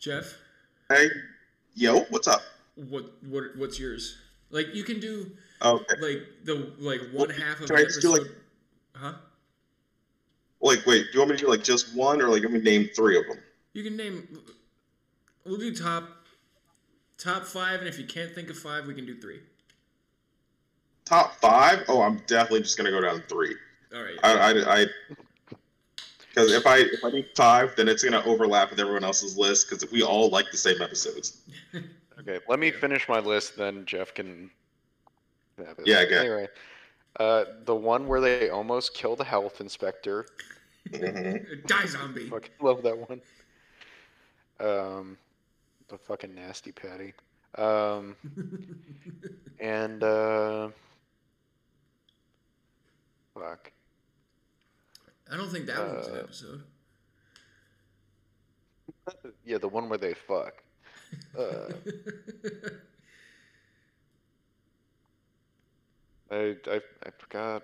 [0.05, 0.37] Jeff,
[0.91, 1.09] Hey,
[1.75, 2.43] yo, what's up?
[2.75, 4.19] what what what's yours?
[4.51, 5.31] Like you can do
[5.63, 5.95] Okay.
[5.99, 8.31] like the like one half of Can an I just do, like-
[8.95, 9.15] huh?
[10.61, 12.61] Like, wait, do you want me to do like just one, or like let me
[12.61, 13.39] name three of them?
[13.73, 14.29] You can name.
[15.47, 16.11] We'll do top
[17.17, 19.41] top five, and if you can't think of five, we can do three.
[21.07, 21.83] Top five?
[21.89, 23.57] Oh, I'm definitely just gonna go down three.
[23.95, 24.19] All right.
[24.23, 24.87] I, I,
[26.35, 29.69] because if I if I do five, then it's gonna overlap with everyone else's list
[29.69, 31.41] because we all like the same episodes.
[32.21, 34.49] Okay, let me finish my list, then Jeff can.
[35.59, 35.85] have it.
[35.85, 36.27] Yeah, go ahead.
[36.27, 36.49] Anyway,
[37.19, 40.25] uh, the one where they almost kill the health inspector.
[40.91, 41.67] Mhm.
[41.67, 42.29] Die zombie.
[42.29, 43.21] Fucking love that one.
[44.61, 45.19] Um,
[45.89, 47.15] the fucking nasty patty.
[47.59, 48.15] Um,
[49.59, 50.69] and uh,
[53.35, 53.73] fuck.
[55.31, 56.63] I don't think that one was an Uh, episode.
[59.45, 60.63] Yeah, the one where they fuck.
[61.39, 61.69] Uh,
[66.31, 67.63] I, I I forgot.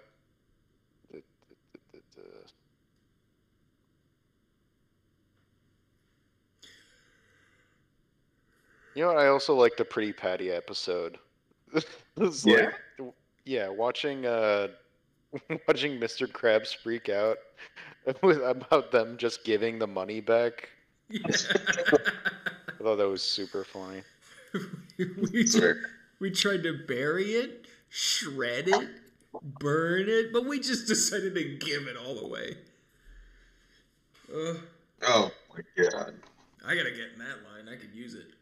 [1.11, 1.57] The- the-
[1.93, 2.53] the- the- the-
[8.95, 9.19] You know what?
[9.19, 11.19] I also like the Pretty Patty episode.
[12.45, 12.71] Yeah?
[12.99, 13.15] like-
[13.47, 14.69] yeah, watching uh,
[15.69, 16.27] watching Mr.
[16.27, 17.39] Krabs freak out
[18.23, 20.69] with, about them just giving the money back.
[21.09, 21.21] Yeah.
[21.27, 24.03] I thought that was super funny.
[25.33, 25.75] we, Sorry.
[26.19, 28.89] we tried to bury it, shred it,
[29.43, 32.57] burn it, but we just decided to give it all away.
[34.35, 34.55] Uh,
[35.03, 36.15] Oh my god.
[36.67, 37.69] I gotta get in that line.
[37.73, 38.35] I could use it.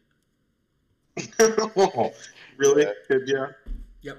[1.77, 2.11] oh,
[2.57, 2.83] really?
[2.83, 2.91] Yeah.
[3.09, 3.47] Did ya?
[4.01, 4.17] Yep.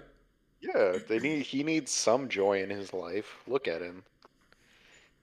[0.61, 3.37] Yeah, they need he needs some joy in his life.
[3.47, 4.03] Look at him.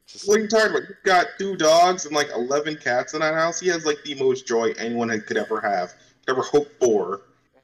[0.08, 0.84] Just, What are you talking about?
[0.90, 3.60] You've got two dogs and like eleven cats in that house.
[3.60, 5.94] He has like the most joy anyone could ever have,
[6.28, 7.22] ever hope for.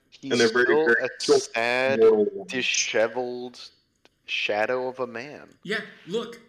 [0.10, 3.60] he's and they're very- still very a short sad, Mortal disheveled
[4.26, 5.50] shadow of a man.
[5.64, 6.40] Yeah, look.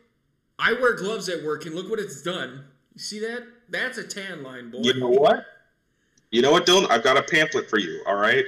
[0.59, 2.65] I wear gloves at work, and look what it's done.
[2.95, 3.45] You see that?
[3.69, 4.79] That's a tan line, boy.
[4.83, 5.45] You know what?
[6.31, 6.89] You know what, Dylan?
[6.91, 8.03] I've got a pamphlet for you.
[8.07, 8.45] All right.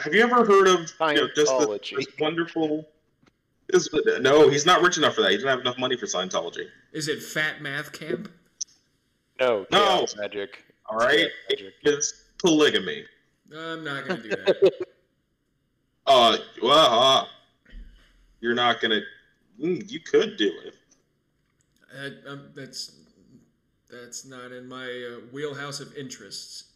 [0.00, 2.88] You have you ever heard of you know, just the, this wonderful?
[3.68, 3.88] This,
[4.20, 5.30] no, he's not rich enough for that.
[5.30, 6.66] He doesn't have enough money for Scientology.
[6.92, 8.30] Is it Fat Math Camp?
[9.38, 9.78] No, No.
[9.78, 10.64] chaos magic.
[10.86, 11.74] All right, magic.
[11.82, 13.04] it's polygamy.
[13.54, 14.72] I'm not gonna do that.
[16.06, 17.24] Uh, well, uh,
[18.40, 19.00] you're not gonna.
[19.62, 20.74] Mm, you could do it.
[21.94, 22.96] Uh, um, that's
[23.88, 26.72] that's not in my uh, wheelhouse of interests.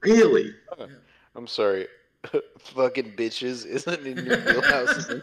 [0.00, 0.54] Really?
[1.34, 1.88] I'm sorry.
[2.58, 5.08] Fucking bitches isn't in your wheelhouse.
[5.08, 5.22] of.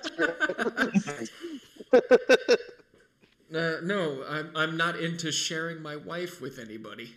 [3.54, 7.15] Uh, no, I'm I'm not into sharing my wife with anybody.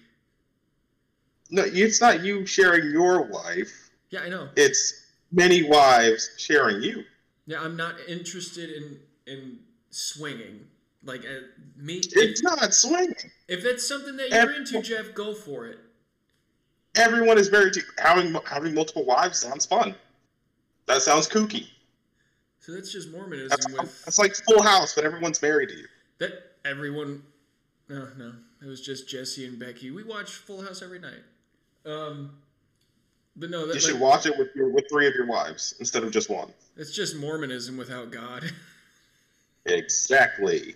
[1.50, 3.90] No, it's not you sharing your wife.
[4.08, 4.48] Yeah, I know.
[4.56, 7.04] It's many wives sharing you.
[7.46, 9.58] Yeah, I'm not interested in in
[9.90, 10.60] swinging.
[11.04, 13.30] Like uh, me, if, It's not swinging.
[13.48, 15.78] if that's something that you're into, Jeff, go for it.
[16.94, 19.94] Everyone is very having having multiple wives sounds fun.
[20.86, 21.68] That sounds kooky.
[22.60, 25.86] So that's just That's, Mormonism with that's like Full House, but everyone's married to you.
[26.18, 26.32] that
[26.64, 27.22] everyone.
[27.88, 29.90] No, no, it was just Jesse and Becky.
[29.90, 31.22] We watch Full House every night.
[31.84, 32.30] Um,
[33.36, 35.74] but no, that, You should like, watch it with your with three of your wives
[35.80, 36.52] instead of just one.
[36.76, 38.44] it's just Mormonism without God.
[39.66, 40.74] Exactly.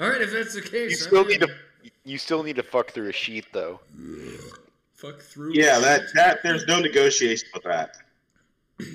[0.00, 1.48] All right, if that's the case, You still I'm need in.
[1.48, 1.54] to.
[2.04, 3.80] You still need to fuck through a sheet though.
[4.98, 5.52] Fuck through.
[5.54, 7.96] Yeah, that that there's no negotiation with that.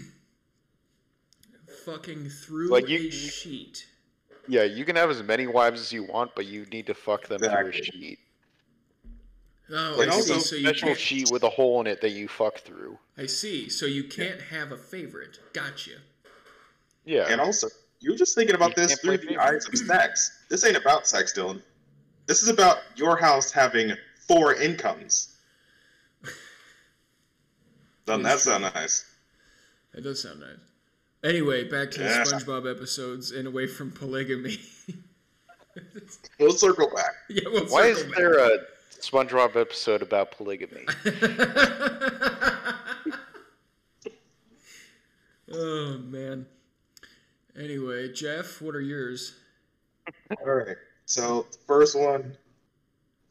[1.86, 3.88] fucking through Like, you- a sheet.
[4.48, 7.28] Yeah, you can have as many wives as you want, but you need to fuck
[7.28, 8.20] them through a sheet.
[9.72, 10.39] Oh, And I also- see.
[10.42, 11.00] So you Special can't.
[11.00, 13.00] sheet with a hole in it that you fuck through.
[13.18, 13.70] I see.
[13.70, 15.39] So you can't have a favorite.
[15.54, 15.92] Gotcha.
[17.06, 17.28] Yeah.
[17.30, 17.70] And also,
[18.02, 19.39] you're just thinking about You this can't through the favorite.
[19.39, 20.44] eyes of sex.
[20.50, 21.62] This ain't about sex, Dylan.
[22.26, 23.94] This is about your house having
[24.28, 25.33] four incomes.
[28.06, 29.06] Doesn't that sound nice?
[29.94, 30.58] That does sound nice.
[31.24, 32.24] Anyway, back to Yeah.
[32.24, 34.60] the SpongeBob episodes and away from polygamy.
[36.39, 37.13] We'll circle back.
[37.30, 38.60] yeah, we'll Why circle is there a
[39.00, 40.86] SpongeBob episode about polygamy?
[45.52, 46.46] oh man.
[47.58, 49.34] Anyway, Jeff, what are yours?
[50.42, 50.78] All right.
[51.06, 52.36] So the first one,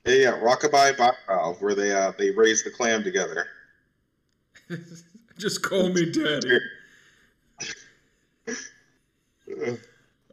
[0.05, 3.47] yeah, yeah Rockabye Bob Valve, where they uh they raise the clam together.
[5.39, 6.59] Just call me daddy.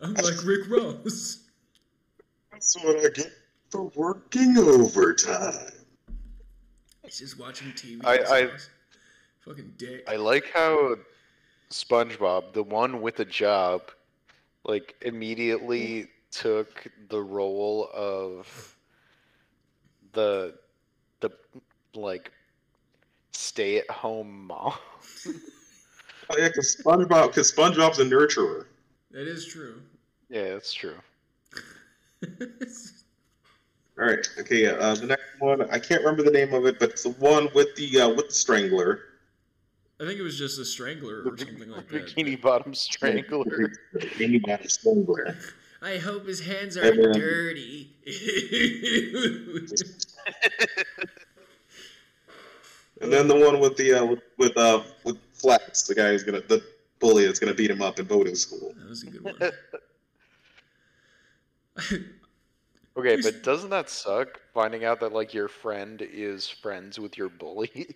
[0.02, 1.40] I'm like Rick Ross.
[2.52, 3.32] That's what I get
[3.70, 5.72] for working overtime.
[7.04, 8.02] He's just watching TV.
[8.06, 8.50] I- I-
[9.46, 10.04] Fucking dick.
[10.08, 10.96] I like how
[11.72, 13.90] SpongeBob, the one with a job,
[14.66, 18.76] like immediately took the role of
[20.14, 20.56] the
[21.22, 21.32] the
[21.96, 22.32] like
[23.40, 24.74] stay at home mom.
[26.30, 28.66] Oh yeah, because SpongeBob, because SpongeBob's a nurturer.
[29.12, 29.82] that is true.
[30.30, 30.96] Yeah, that's true.
[33.98, 34.28] All right.
[34.40, 34.68] Okay.
[34.68, 37.50] Uh, the next one, I can't remember the name of it, but it's the one
[37.56, 39.02] with the uh, with the strangler.
[40.02, 42.06] I think it was just a strangler or something like that.
[42.08, 43.72] Bikini Bottom Strangler.
[44.22, 45.36] Amy Bottom Strangler.
[45.82, 47.90] I hope his hands are And then- dirty.
[53.02, 56.24] And then the one with the uh, with, with uh with Flats, the guy who's
[56.24, 56.64] gonna the
[57.00, 58.74] bully that's gonna beat him up in boating school.
[58.78, 59.52] that was a good one.
[62.98, 64.40] Okay, but doesn't that suck?
[64.54, 67.72] Finding out that like your friend is friends with your bully.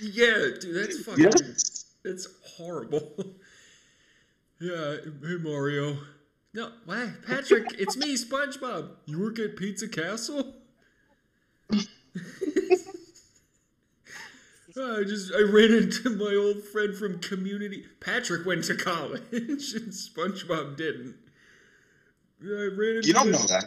[0.00, 1.24] yeah, dude, that's fucking.
[1.24, 1.84] Yes.
[2.04, 3.12] That's horrible.
[4.60, 5.98] yeah, hey Mario.
[6.54, 7.66] No, why, Patrick?
[7.78, 8.88] It's me, SpongeBob.
[9.04, 10.54] You work at Pizza Castle?
[14.78, 17.84] I just I ran into my old friend from community.
[18.00, 21.14] Patrick went to college, and SpongeBob didn't.
[22.42, 23.32] I ran into You don't him.
[23.32, 23.64] know that.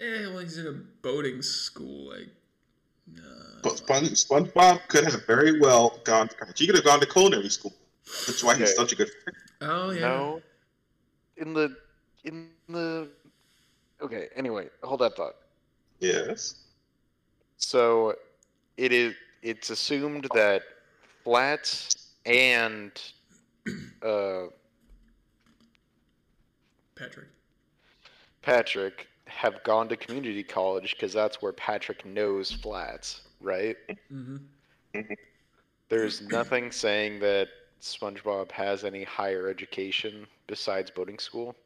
[0.00, 2.10] Eh, well, he's in a boating school.
[2.10, 2.28] Like,
[3.14, 3.22] nah.
[3.62, 6.28] But Spon- SpongeBob could have very well gone.
[6.56, 7.72] He could have gone to culinary school.
[8.26, 8.74] That's why he's Okay.
[8.76, 9.36] such a good friend.
[9.62, 10.00] Oh yeah.
[10.00, 10.42] No.
[11.36, 11.76] In the
[12.24, 13.08] in the
[14.02, 15.36] Okay, anyway, hold that thought.
[16.00, 16.56] Yes.
[17.58, 18.16] So
[18.76, 20.62] it is it's assumed that
[21.24, 22.92] Flats and
[24.02, 24.44] uh
[26.94, 27.28] Patrick.
[28.42, 33.76] Patrick have gone to community college because that's where Patrick knows Flats, right?
[34.12, 35.00] Mm-hmm.
[35.88, 37.48] There's nothing saying that
[37.80, 41.56] SpongeBob has any higher education besides boating school.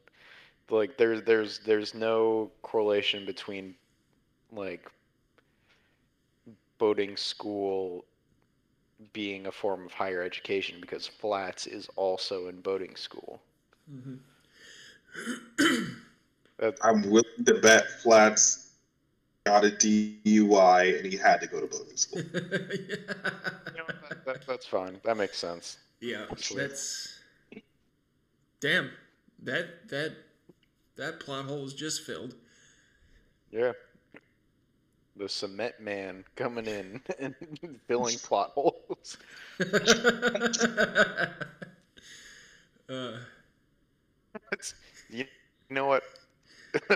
[0.69, 3.75] Like there's there's there's no correlation between
[4.51, 4.91] like
[6.77, 8.05] boating school
[9.13, 13.39] being a form of higher education because Flats is also in boating school.
[13.91, 14.15] Mm-hmm.
[16.81, 18.71] I'm willing to bet Flats
[19.45, 22.21] got a DUI and he had to go to boating school.
[22.33, 22.39] you
[23.77, 24.99] know, that, that, that's fine.
[25.03, 25.77] That makes sense.
[26.01, 26.67] yeah, Actually.
[26.67, 27.19] that's
[28.59, 28.91] damn.
[29.43, 30.15] That that
[30.97, 32.33] that plot hole is just filled.
[33.51, 33.73] Yeah.
[35.17, 37.35] The cement man coming in and
[37.87, 39.17] filling plot holes.
[39.59, 39.65] uh,
[45.09, 45.25] you, you
[45.71, 46.03] know what?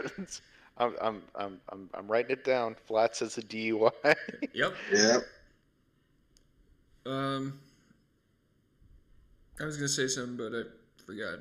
[0.78, 2.76] I'm, I'm, I'm, I'm, I'm writing it down.
[2.86, 3.92] Flats as a DUI.
[4.54, 4.74] yep.
[4.92, 5.24] Yep.
[7.06, 7.60] Um,
[9.60, 10.64] I was gonna say something, but I
[11.06, 11.40] forgot.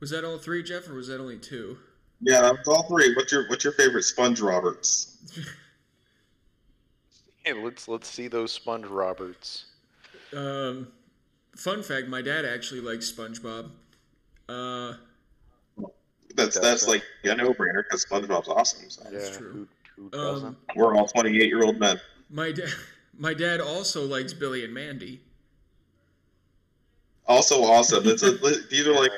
[0.00, 1.78] Was that all three, Jeff, or was that only two?
[2.20, 3.14] Yeah, that was all three.
[3.14, 5.16] What's your What's your favorite Sponge Roberts?
[7.44, 9.66] hey, let's let's see those Sponge Roberts.
[10.36, 10.88] Um,
[11.56, 13.70] fun fact: my dad actually likes SpongeBob.
[14.48, 14.94] Uh,
[16.34, 18.88] That's that's like a no-brainer because SpongeBob's awesome.
[18.90, 19.02] So.
[19.10, 19.68] Yeah, true.
[19.96, 20.46] who, who doesn't?
[20.48, 22.00] um, We're all 28-year-old men.
[22.30, 22.68] my dad,
[23.18, 25.20] my dad also likes Billy and Mandy.
[27.26, 28.04] Also awesome.
[28.06, 28.32] It's a,
[28.70, 29.10] these are like,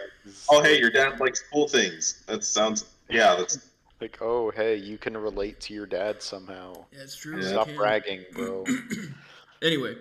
[0.50, 2.22] oh hey, your dad likes cool things.
[2.26, 3.36] That sounds yeah.
[3.36, 6.84] That's like, oh, hey, you can relate to your dad somehow.
[6.96, 7.40] That's true.
[7.40, 7.48] Yeah.
[7.48, 8.64] Stop bragging, bro.
[9.62, 9.94] Anyway,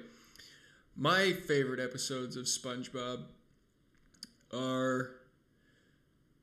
[0.96, 3.24] my favorite episodes of SpongeBob
[4.54, 5.12] are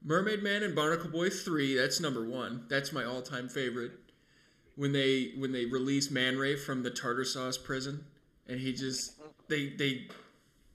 [0.04, 1.76] Mermaid Man and Barnacle Boy 3.
[1.76, 2.66] That's number 1.
[2.68, 3.92] That's my all-time favorite.
[4.74, 8.04] When they when they release Man Ray from the tartar sauce prison
[8.46, 9.14] and he just
[9.48, 10.06] they they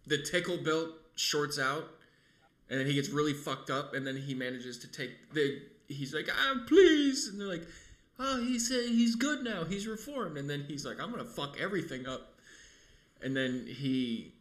[0.07, 1.91] the tickle belt shorts out
[2.71, 6.15] and then he gets really fucked up and then he manages to take the he's
[6.15, 7.67] like, "Ah, please." And they're like,
[8.17, 9.65] "Oh, he said he's good now.
[9.65, 12.31] He's reformed." And then he's like, "I'm going to fuck everything up."
[13.21, 14.33] and then he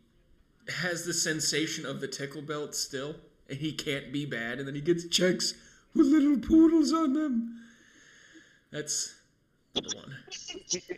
[0.69, 3.17] has the sensation of the tickle belt still,
[3.49, 5.55] and he can't be bad, and then he gets checks
[5.95, 7.61] with little poodles on them.
[8.71, 9.15] That's
[9.75, 10.17] number one.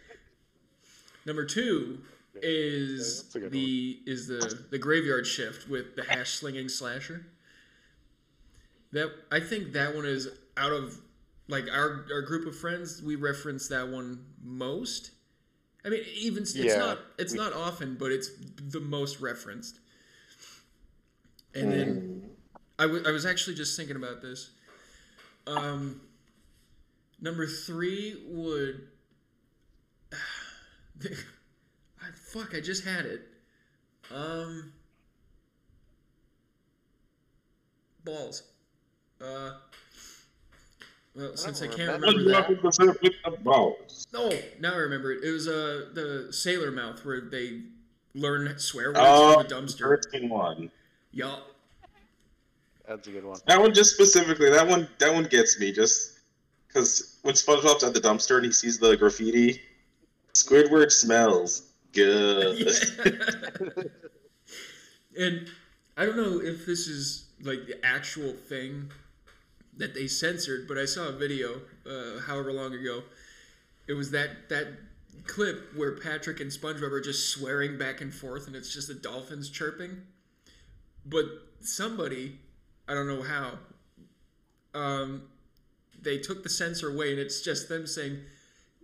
[1.27, 2.01] number two
[2.37, 7.27] is that's a good the is the the graveyard shift with the hash slinging slasher.
[8.93, 10.99] That I think that one is out of
[11.49, 13.03] like our our group of friends.
[13.03, 15.11] We reference that one most.
[15.85, 16.77] I mean, even it's Yeah.
[16.79, 19.81] not it's not often, but it's the most referenced.
[21.55, 22.31] And then
[22.79, 24.51] I wa- I was actually just thinking about this.
[25.47, 26.01] Um,
[27.21, 28.89] number three would.
[32.03, 32.55] I, fuck!
[32.55, 33.23] I just had it.
[34.15, 34.73] Um,
[38.05, 38.43] balls.
[39.21, 39.53] Uh.
[41.15, 43.03] Well, since I can't remember remember that.
[43.03, 44.07] with balls.
[44.15, 45.23] Oh, now I remember it.
[45.23, 47.61] It was uh the Sailor Mouth where they
[48.15, 49.79] learn swear words Oh, from the dumpster.
[49.79, 50.71] Thirteen one.
[51.13, 51.49] Yup.
[52.89, 53.39] That's a good one.
[53.47, 54.51] That one just specifically.
[54.51, 54.89] That one.
[54.99, 56.19] That one gets me just
[56.67, 59.61] because when SpongeBob's at the dumpster and he sees the graffiti,
[60.35, 62.59] Squidward smells good.
[65.19, 65.49] and
[65.97, 68.91] I don't know if this is like the actual thing
[69.77, 73.03] that they censored, but I saw a video, uh, however long ago.
[73.89, 74.69] It was that that
[75.27, 78.95] clip where Patrick and SpongeBob are just swearing back and forth, and it's just the
[78.95, 80.03] dolphins chirping.
[81.05, 81.25] But
[81.61, 82.39] somebody,
[82.89, 83.59] I don't know how,
[84.75, 85.23] um,
[86.01, 88.21] they took the censor away, and it's just them saying,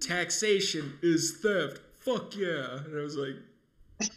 [0.00, 2.78] "Taxation is theft." Fuck yeah!
[2.86, 3.36] And I was like,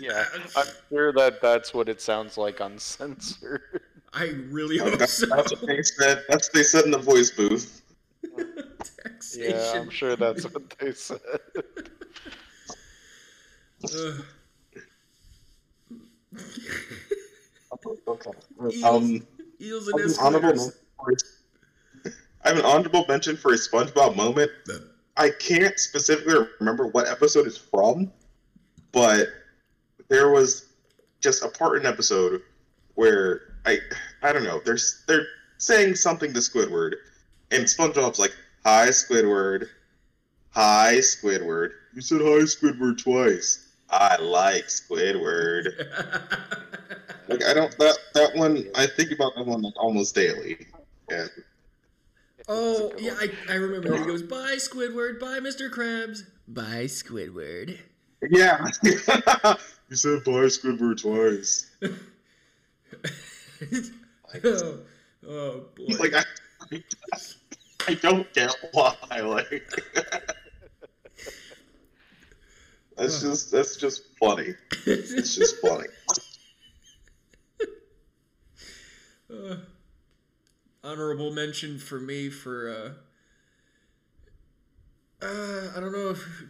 [0.00, 0.24] yeah,
[0.56, 3.60] I'm sure that that's what it sounds like uncensored.
[4.14, 5.26] I really hope that's, so.
[5.26, 6.22] that's what they said.
[6.28, 7.82] That's what they said in the voice booth.
[9.02, 9.50] Taxation.
[9.50, 11.20] Yeah, I'm sure that's what they said.
[13.84, 14.24] Ugh.
[18.82, 19.26] Um,
[19.60, 20.56] Eels I and have an honorable escalators.
[20.56, 24.50] mention for a- I have an honorable mention for a SpongeBob moment.
[25.16, 28.10] I can't specifically remember what episode it's from,
[28.92, 29.28] but
[30.08, 30.66] there was
[31.20, 32.42] just a part in an episode
[32.94, 33.78] where I
[34.22, 34.60] I don't know.
[34.64, 35.26] They're they're
[35.58, 36.94] saying something to Squidward,
[37.50, 39.68] and SpongeBob's like, "Hi, Squidward.
[40.50, 41.70] Hi, Squidward.
[41.94, 43.68] You said hi, Squidward twice.
[43.90, 45.70] I like Squidward."
[47.26, 48.66] Like I don't that that one.
[48.74, 50.66] I think about that one like almost daily.
[51.08, 51.30] And
[52.48, 53.96] oh, yeah, I, I remember.
[53.96, 55.20] He goes, Bye, Squidward.
[55.20, 55.70] Bye, Mr.
[55.70, 56.24] Krabs.
[56.48, 57.78] Bye, Squidward.
[58.30, 61.70] yeah, you said bye, Squidward twice.
[64.44, 64.78] oh,
[65.28, 65.96] oh, boy.
[65.98, 66.24] Like I,
[67.88, 68.94] I don't get why.
[69.20, 69.68] Like
[72.96, 74.54] that's just that's just funny.
[74.86, 75.88] It's just funny.
[79.30, 79.56] Uh,
[80.84, 82.68] honorable mention for me for
[85.22, 86.44] uh, uh I don't know if,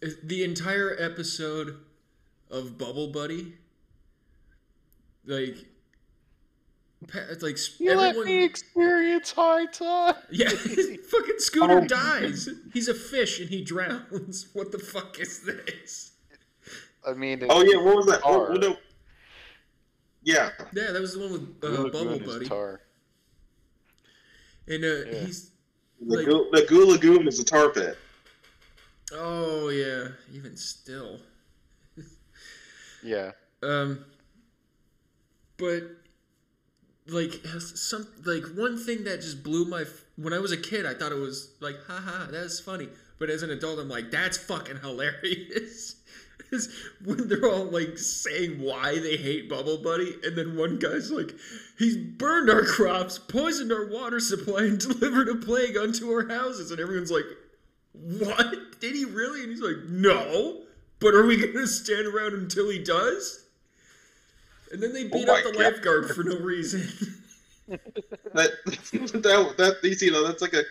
[0.00, 1.78] if the entire episode
[2.50, 3.54] of Bubble Buddy
[5.26, 5.56] like
[7.14, 10.14] it's like s- You let me experience high tide.
[10.30, 11.86] yeah fucking Scooter Oh.
[11.86, 16.10] dies he's a fish and he drowns what the fuck is this
[17.04, 18.22] I mean, Oh yeah, what was that?
[18.22, 18.38] Tar.
[18.38, 18.78] What, what the-
[20.22, 22.81] yeah, yeah that was the one with uh, Bubble Buddy tar.
[24.68, 25.24] And uh, Yeah.
[25.26, 25.50] he's
[26.00, 27.96] the, Like- goo, the Goo Lagoon is a tar pit.
[29.12, 31.20] oh yeah even still
[33.04, 33.32] Yeah.
[33.64, 34.04] Um,
[35.58, 35.82] but
[37.08, 40.86] like some like one thing that just blew my f- when I was a kid,
[40.86, 42.88] I thought it was like, haha, that's funny.
[43.18, 45.96] But as an adult, I'm like, that's fucking hilarious.
[46.52, 46.68] is
[47.04, 51.34] when they're all like saying why they hate Bubble Buddy, and then one guy's like,
[51.78, 56.70] "He's burned our crops, poisoned our water supply, and delivered a plague onto our houses,"
[56.70, 57.24] and everyone's like,
[57.92, 58.80] "What?
[58.80, 60.58] Did he really?" And he's like, "No."
[61.00, 63.44] But are we gonna stand around until he does?
[64.70, 65.64] And then they beat Oh up the God.
[65.64, 66.86] lifeguard for no reason.
[68.34, 70.62] That that that you know that's like a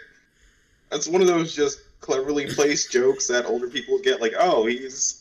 [0.90, 4.22] that's one of those just cleverly placed jokes that older people get.
[4.22, 5.21] Like, oh, he's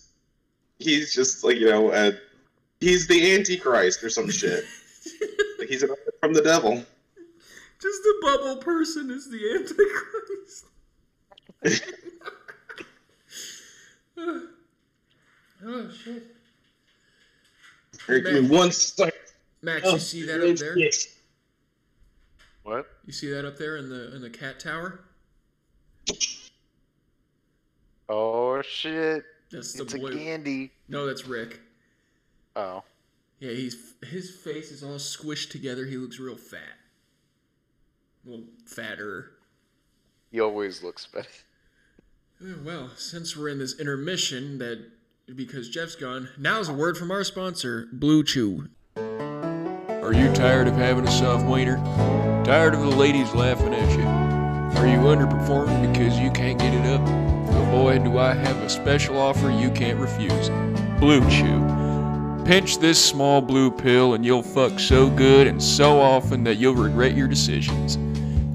[0.80, 2.12] he's just like you know, uh,
[2.80, 4.64] he's the Antichrist or some shit.
[5.58, 6.84] like he's an, from the devil.
[7.80, 10.66] Just the bubble person is the Antichrist.
[15.64, 16.36] oh shit.
[18.06, 19.14] Here, give me one second.
[19.62, 20.76] Max, Oh, you see that up there?
[22.62, 22.86] What?
[23.04, 25.00] You see that up there in the in the cat tower?
[28.08, 29.24] Oh shit!
[29.50, 30.12] That's the It's a boy.
[30.12, 30.70] candy.
[30.88, 31.60] No, that's Rick.
[32.56, 32.82] Oh.
[33.40, 35.86] Yeah, he's his face is all squished together.
[35.86, 36.78] He looks real fat.
[38.24, 39.32] Well, fatter.
[40.30, 41.28] He always looks better.
[42.64, 44.78] Well, since we're in this intermission, that
[45.34, 48.68] because Jeff's gone, now's a word from our sponsor, Blue Chew.
[48.96, 51.76] Are you tired of having a soft wiener?
[52.44, 53.79] Tired of the ladies laughing at you?
[54.80, 57.02] Are you underperforming because you can't get it up?
[57.02, 60.48] Well, boy, do I have a special offer you can't refuse.
[60.98, 62.42] Blue Chew.
[62.46, 66.74] Pinch this small blue pill and you'll fuck so good and so often that you'll
[66.74, 67.98] regret your decisions.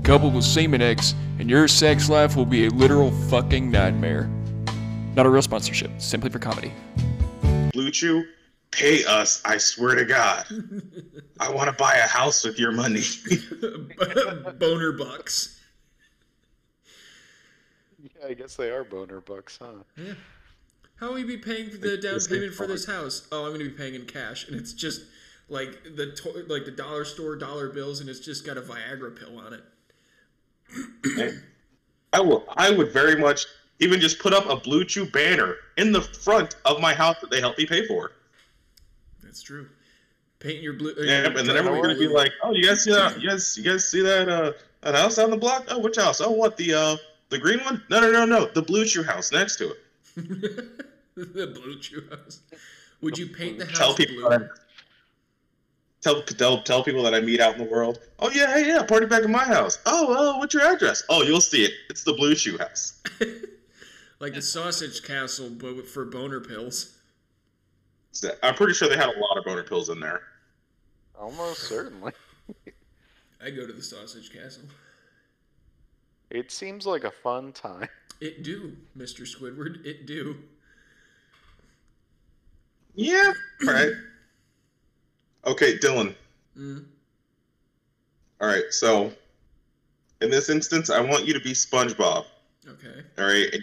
[0.04, 4.28] Coupled with Semenax, and your sex life will be a literal fucking nightmare.
[5.14, 6.74] Not a real sponsorship, simply for comedy.
[7.72, 8.26] Blue Chew,
[8.72, 9.44] pay us.
[9.46, 10.48] I swear to God,
[11.40, 13.04] I want to buy a house with your money.
[14.60, 15.55] Boner bucks.
[18.06, 19.84] Yeah, I guess they are boner bucks, huh?
[19.98, 20.14] Yeah.
[20.98, 23.28] How will you be paying for the down payment for this house?
[23.32, 25.02] Oh, I'm going to be paying in cash, and it's just
[25.50, 29.18] like the to- like the dollar store dollar bills, and it's just got a Viagra
[29.18, 29.64] pill on it.
[32.14, 32.46] I will.
[32.56, 33.46] I would very much
[33.80, 37.30] even just put up a Blue Chew banner in the front of my house that
[37.30, 38.14] they help me pay for.
[39.22, 39.68] That's true.
[40.40, 40.92] Paint your blue.
[40.98, 43.20] uh, Yeah, your and then everyone's gonna be like, "Oh, you guys see that?
[43.20, 44.30] You guys, you guys see that?
[44.30, 45.66] Uh, that house down the block?
[45.70, 46.22] Oh, which house?
[46.22, 46.98] Oh, what the uh,
[47.30, 47.84] the green one?
[47.90, 49.78] No, no, no, no, the Blue Chew house next to it."
[51.16, 52.42] the blue chew house.
[53.02, 54.30] Would you paint the house Tell people blue?
[54.30, 54.48] that I,
[56.02, 58.00] tell, tell tell people that I meet out in the world.
[58.20, 59.80] Oh yeah, hey yeah, party back at my house.
[59.86, 61.04] Oh, well, what's your address?
[61.10, 61.72] Oh, you'll see it.
[61.90, 63.02] It's the Blue Chew house.
[64.20, 66.98] like the sausage castle, but for boner pills.
[68.42, 70.22] I'm pretty sure they had a lot of boner pills in there.
[71.20, 72.14] Almost certainly.
[73.44, 74.64] I go to the sausage castle.
[76.30, 77.88] It seems like a fun time.
[78.22, 79.86] It do, Mister Squidward.
[79.86, 80.38] It do.
[82.96, 83.34] Yeah.
[83.68, 83.92] All right.
[85.46, 86.16] Okay, Dylan.
[86.58, 86.86] Mm.
[88.42, 89.12] All right, so
[90.22, 92.26] in this instance, I want you to be SpongeBob.
[92.68, 93.02] Okay.
[93.18, 93.54] All right,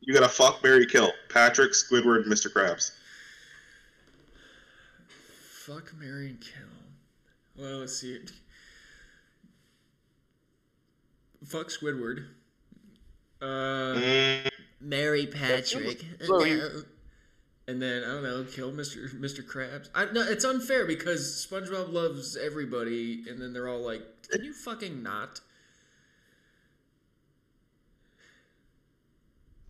[0.00, 2.52] you gotta fuck, Mary, kill Patrick, Squidward, Mr.
[2.52, 2.92] Krabs.
[5.66, 6.52] Fuck, Mary, and kill.
[7.56, 8.32] Well, let's see it.
[11.44, 12.26] Fuck Squidward.
[13.40, 16.04] Uh, Mm, Mary Patrick.
[17.68, 19.14] And then I don't know, kill Mr.
[19.20, 19.44] Mr.
[19.46, 19.90] Krabs.
[19.94, 24.54] I no, it's unfair because SpongeBob loves everybody, and then they're all like, "Can you
[24.54, 25.42] fucking not?"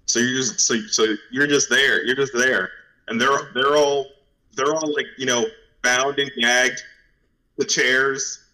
[0.09, 2.05] so you're just so so you're just there.
[2.05, 2.71] You're just there,
[3.09, 4.07] and they're they're all
[4.55, 5.45] they're all like you know
[5.83, 6.83] bound and gagged
[7.57, 8.45] the chairs,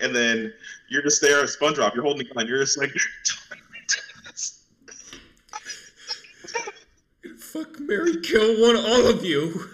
[0.00, 0.52] and then
[0.88, 1.94] you're just there as SpongeBob.
[1.94, 2.46] You're holding the gun.
[2.46, 2.92] You're just like.
[7.38, 9.70] Fuck, Mary, kill one, all of you.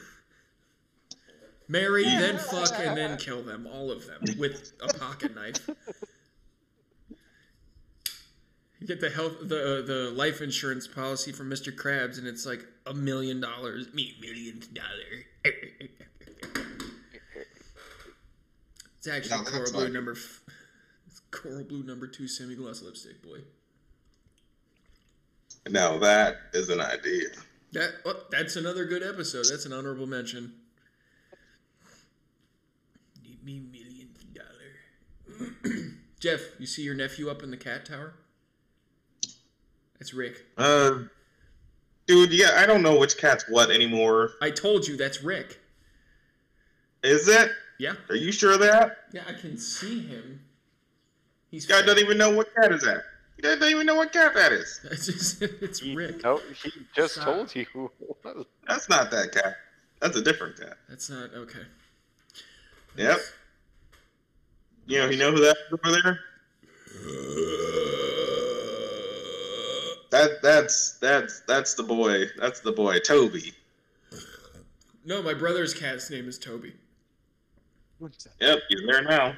[1.68, 5.68] Marry, then fuck, and then kill them, all of them, with a pocket knife.
[8.78, 11.74] You get the health, the the life insurance policy from Mr.
[11.74, 13.92] Krabs, and it's like a million dollars.
[13.94, 15.24] Me, million dollar.
[19.04, 20.12] It's actually No, coral blue number.
[20.12, 20.42] F-
[21.32, 23.38] coral blue number two semi gloss lipstick, boy.
[25.68, 27.30] Now that is an idea.
[27.72, 29.46] That oh, that's another good episode.
[29.50, 30.52] That's an honorable mention.
[33.24, 35.54] Need me millions dollar.
[36.20, 38.14] Jeff, you see your nephew up in the cat tower?
[39.98, 40.46] That's Rick.
[40.56, 40.98] Uh,
[42.06, 44.34] dude, yeah, I don't know which cat's what anymore.
[44.40, 45.58] I told you that's Rick.
[47.02, 47.50] Is it?
[47.82, 48.96] Yeah, Are you sure of that?
[49.12, 50.40] yeah, I can see him.
[51.50, 51.86] He's This guy fat.
[51.86, 53.02] doesn't even know what cat is that.
[53.34, 54.78] He doesn't even know what cat that is.
[54.92, 56.22] It's just it's He- Rick.
[56.22, 57.24] No, he just Stop.
[57.24, 57.66] told you.
[57.72, 58.46] who it was.
[58.68, 59.56] That's not that cat.
[60.00, 60.76] That's a different cat.
[60.88, 61.64] That's not okay.
[62.96, 63.18] Yep.
[64.86, 66.20] You know, you know who that is over there?
[70.10, 72.26] That that's that's that's the boy.
[72.38, 73.54] That's the boy, Toby.
[75.04, 76.74] No, my brother's cat's name is Toby.
[78.40, 79.34] Yep, he's there now.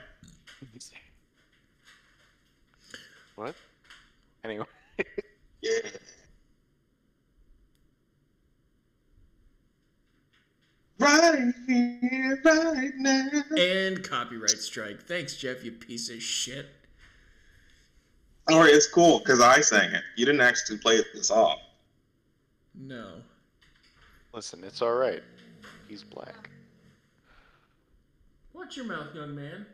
[3.36, 3.54] What?
[4.44, 4.64] Anyway,
[5.60, 5.70] Yeah.
[10.98, 13.28] Right here, right now.
[13.58, 15.02] And copyright strike.
[15.02, 16.66] Thanks, Jeff, you piece of shit.
[18.50, 20.02] All right, it's cool because I sang it.
[20.16, 21.58] You didn't actually play this off.
[22.74, 23.16] No.
[24.32, 25.22] listen, it's all right.
[25.88, 26.50] He's black.
[28.54, 29.66] Watch your mouth, young man.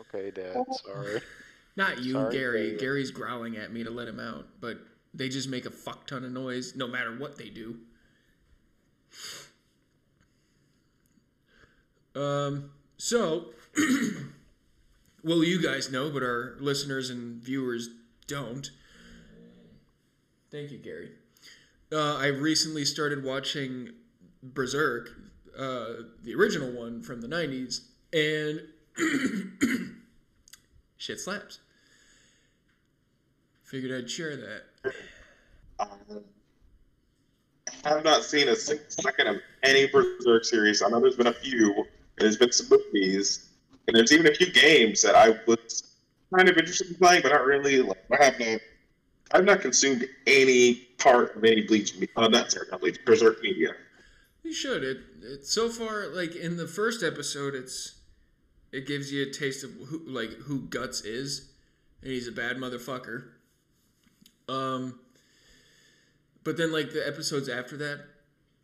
[0.00, 0.56] Okay, Dad.
[0.84, 1.20] Sorry.
[1.76, 2.66] Not you, Sorry, Gary.
[2.66, 2.78] Gary.
[2.78, 4.78] Gary's growling at me to let him out, but
[5.14, 7.78] they just make a fuck ton of noise no matter what they do.
[12.14, 13.46] Um, so,
[15.24, 17.88] well, you guys know, but our listeners and viewers
[18.26, 18.70] don't.
[20.50, 21.12] Thank you, Gary.
[21.90, 23.90] Uh, I recently started watching
[24.42, 25.10] Berserk,
[25.58, 27.80] uh, the original one from the 90s,
[28.12, 28.60] and
[30.96, 31.60] shit slaps.
[33.64, 34.62] Figured I'd share that.
[37.84, 40.82] I have not seen a second of any Berserk series.
[40.82, 41.86] I know there's been a few, and
[42.18, 43.48] there's been some movies,
[43.88, 45.94] and there's even a few games that I was
[46.34, 47.80] kind of interested in playing, but not really.
[47.82, 48.60] Like, I have not,
[49.32, 51.94] I've not consumed any part of any Bleach.
[52.16, 52.98] Uh, not sorry, not Bleach.
[53.04, 53.70] Berserk media.
[54.42, 54.82] You should.
[54.82, 57.94] It, it so far like in the first episode, it's
[58.72, 61.50] it gives you a taste of who like who Guts is,
[62.02, 63.24] and he's a bad motherfucker.
[64.48, 64.98] Um,
[66.42, 68.00] but then like the episodes after that,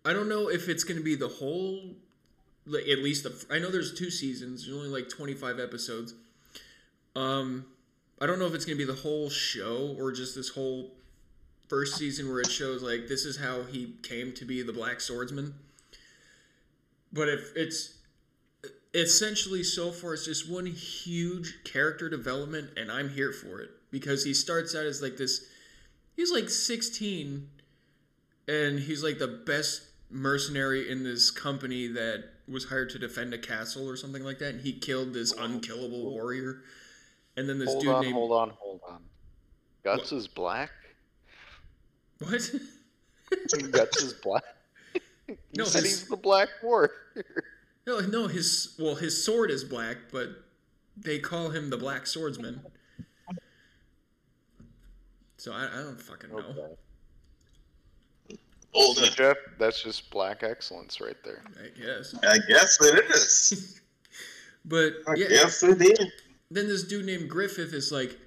[0.04, 1.94] I don't know if it's gonna be the whole,
[2.66, 4.66] like at least the I know there's two seasons.
[4.66, 6.14] There's only like 25 episodes.
[7.14, 7.66] Um,
[8.20, 10.90] I don't know if it's gonna be the whole show or just this whole
[11.68, 15.00] first season where it shows like this is how he came to be the Black
[15.00, 15.54] Swordsman.
[17.12, 17.98] But if it's
[18.94, 24.24] essentially so far it's just one huge character development and I'm here for it because
[24.24, 25.44] he starts out as like this
[26.16, 27.48] he's like 16
[28.48, 33.38] and he's like the best mercenary in this company that was hired to defend a
[33.38, 36.62] castle or something like that and he killed this unkillable warrior
[37.36, 39.02] and then this hold dude on, named hold on, hold on.
[39.84, 40.70] Guts is black.
[42.18, 42.50] what
[43.70, 44.42] Guts is black.
[45.28, 46.90] You No, said his- he's the black warrior.
[47.86, 50.28] No, no, his well, his sword is black, but
[50.94, 52.60] they call him the Black Swordsman.
[55.38, 56.38] So I, I don't fucking know.
[58.28, 58.36] Okay.
[58.74, 61.42] So, Jeff, that's just black excellence right there.
[61.58, 62.14] I guess.
[62.22, 63.80] I guess it is.
[64.66, 65.98] But I yeah, guess it is.
[66.50, 68.18] then this dude named Griffith is like,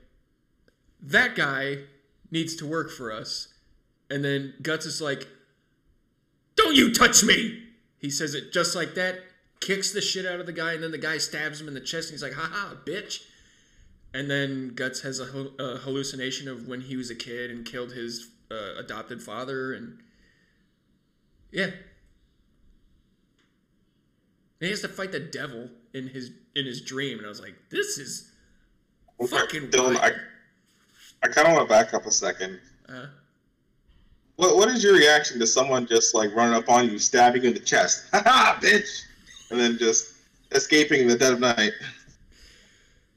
[1.04, 1.80] that guy
[2.32, 3.50] needs to work for us,
[4.10, 5.28] and then Guts is like,
[6.72, 7.64] don't you touch me!
[7.98, 9.20] He says it just like that,
[9.60, 11.82] kicks the shit out of the guy, and then the guy stabs him in the
[11.82, 13.24] chest, and he's like, haha, bitch.
[14.14, 15.24] And then Guts has a,
[15.60, 20.00] a hallucination of when he was a kid and killed his uh, adopted father, and
[21.52, 21.66] yeah.
[21.66, 21.74] And
[24.60, 27.56] he has to fight the devil in his in his dream, and I was like,
[27.70, 28.32] this is
[29.20, 30.16] fucking Dylan, I, wild.
[31.24, 32.60] I kind of want to back up a second.
[32.88, 33.08] Uh,
[34.42, 37.50] What What is your reaction to someone just like running up on you, stabbing you
[37.50, 39.04] in the chest, ha ha, bitch,
[39.52, 40.16] and then just
[40.52, 41.74] escaping in the dead of night?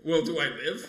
[0.04, 0.86] well, do I live?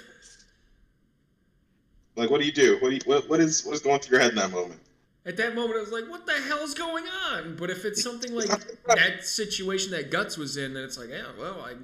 [2.17, 2.77] Like, what do you do?
[2.81, 4.81] What do you, what, what is what is going through your head in that moment?
[5.25, 7.55] At that moment, I was like, what the hell's going on?
[7.55, 8.49] But if it's something like
[8.87, 11.75] that situation that Guts was in, then it's like, yeah, well, I,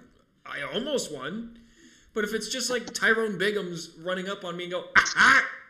[0.46, 1.58] I almost won.
[2.14, 5.61] But if it's just like Tyrone Biggums running up on me and go, ah, then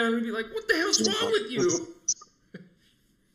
[0.00, 1.94] I'm gonna be like, what the hell's wrong with you?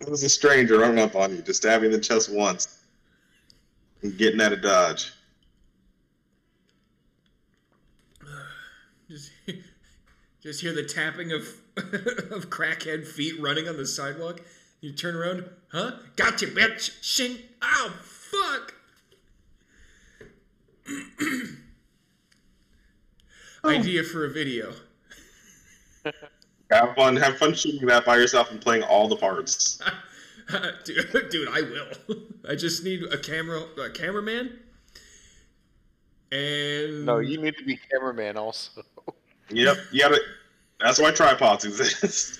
[0.00, 2.84] it was a stranger running up on you, just stabbing the chest once,
[4.02, 5.12] and getting out of dodge.
[9.08, 9.32] Just,
[10.42, 11.42] just hear the tapping of
[11.76, 14.40] of crackhead feet running on the sidewalk.
[14.80, 15.92] You turn around, huh?
[16.16, 16.96] Gotcha, bitch!
[17.02, 17.38] Shing!
[17.62, 18.74] Ow, fuck!
[23.62, 23.68] Oh.
[23.68, 24.72] Idea for a video.
[26.70, 29.80] Have fun, have fun shooting that by yourself and playing all the parts.
[30.84, 32.16] dude, dude, I will.
[32.48, 34.56] I just need a camera, a cameraman,
[36.30, 38.82] And No, you need to be cameraman also.
[39.48, 40.20] Yep, you gotta.
[40.78, 42.38] That's why tripods exist.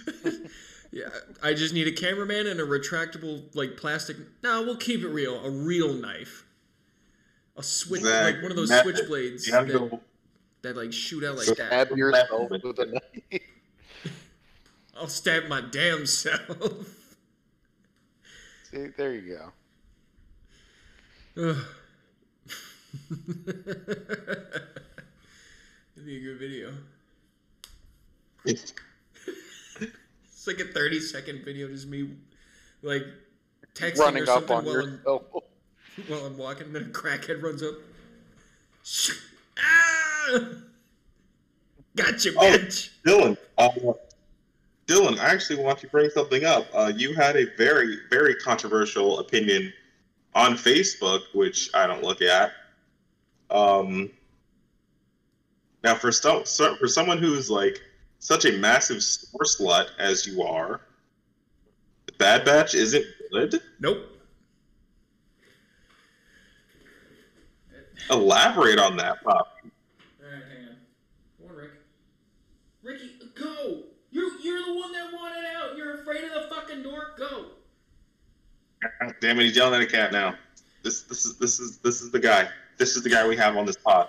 [0.93, 1.09] Yeah,
[1.43, 4.17] I just need a cameraman and a retractable like plastic.
[4.43, 5.45] No, we'll keep it real.
[5.45, 6.45] A real knife.
[7.57, 10.01] A switch, Exact- like one of those switchblades You gotta that, go.
[10.63, 11.57] That like shoot out like that.
[11.57, 13.43] Stab yourself with a knife.
[14.97, 17.07] I'll stab my damn self.
[18.71, 19.39] See, there you
[21.37, 21.51] go.
[21.51, 21.57] Ugh.
[25.97, 26.73] It'd be a good video.
[28.45, 28.73] It's
[30.47, 32.11] like a 30 second video, just me
[32.83, 33.05] like
[33.75, 35.01] texting Running or up something on while I'm,
[36.09, 37.75] while I'm walking, and then a crackhead runs up.
[39.63, 39.90] Ah!
[41.97, 42.41] Gotcha, Oh.
[42.41, 42.91] bitch.
[43.07, 43.69] Dylan, uh,
[44.87, 46.67] Dylan, I actually want to bring something up.
[46.73, 49.73] Uh, you had a very, very controversial opinion
[50.35, 52.53] on Facebook, which I don't look at.
[53.51, 54.11] Um,
[55.83, 57.81] now, for some, so, for someone who's like
[58.21, 60.81] such a massive store slut as you are,
[62.07, 63.61] the Bad Batch isn't good.
[63.81, 63.99] Nope.
[68.11, 69.57] Elaborate on that, Pop.
[70.23, 70.77] Alright, hang on.
[71.39, 71.71] Come on, Rick.
[72.83, 73.11] Ricky,
[73.41, 73.83] go!
[74.11, 75.77] You're you're the one that wanted out.
[75.77, 77.15] You're afraid of the fucking door.
[77.17, 77.47] Go.
[79.01, 80.35] God Damn it, he's yelling at a cat now.
[80.83, 82.49] This, this is, this is, this is the guy.
[82.79, 84.09] This is the guy we have on this pod.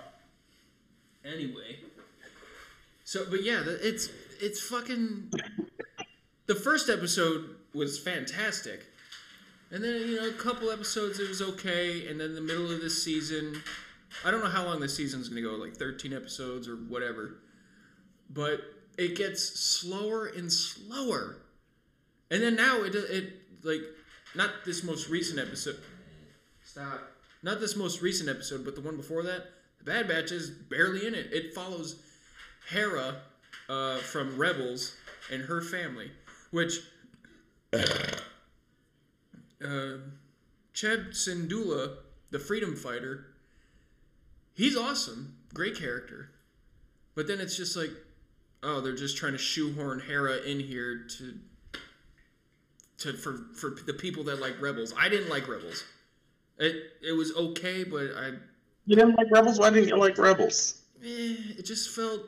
[1.24, 1.78] Anyway.
[3.04, 4.08] So, but yeah, it's
[4.40, 5.30] it's fucking.
[6.46, 8.86] The first episode was fantastic,
[9.70, 12.80] and then you know a couple episodes it was okay, and then the middle of
[12.80, 13.62] this season,
[14.24, 17.36] I don't know how long this season's gonna go, like thirteen episodes or whatever,
[18.30, 18.62] but
[18.98, 21.38] it gets slower and slower,
[22.30, 23.32] and then now it it
[23.62, 23.82] like
[24.34, 25.78] not this most recent episode.
[26.64, 27.00] Stop.
[27.42, 29.46] Not this most recent episode, but the one before that.
[29.78, 31.32] The Bad Batch is barely in it.
[31.32, 32.00] It follows
[32.70, 33.16] Hera
[33.68, 34.94] uh, from Rebels
[35.30, 36.12] and her family,
[36.50, 36.80] which
[37.72, 37.82] uh,
[40.72, 41.96] Cham Syndulla,
[42.30, 43.26] the freedom fighter,
[44.54, 46.30] he's awesome, great character.
[47.14, 47.90] But then it's just like,
[48.62, 51.38] oh, they're just trying to shoehorn Hera in here to
[52.98, 54.94] to for for the people that like Rebels.
[54.98, 55.84] I didn't like Rebels.
[56.58, 58.32] It it was okay, but I
[58.86, 59.58] You didn't like Rebels?
[59.58, 60.82] Why didn't you like Rebels?
[61.02, 62.22] eh, it just felt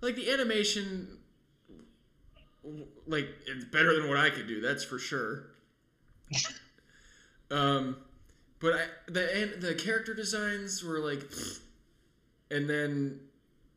[0.00, 1.18] like the animation
[3.06, 4.60] like it's better than what I could do.
[4.60, 5.46] That's for sure.
[7.50, 7.96] um,
[8.60, 11.22] but I the and the character designs were like,
[12.50, 13.20] and then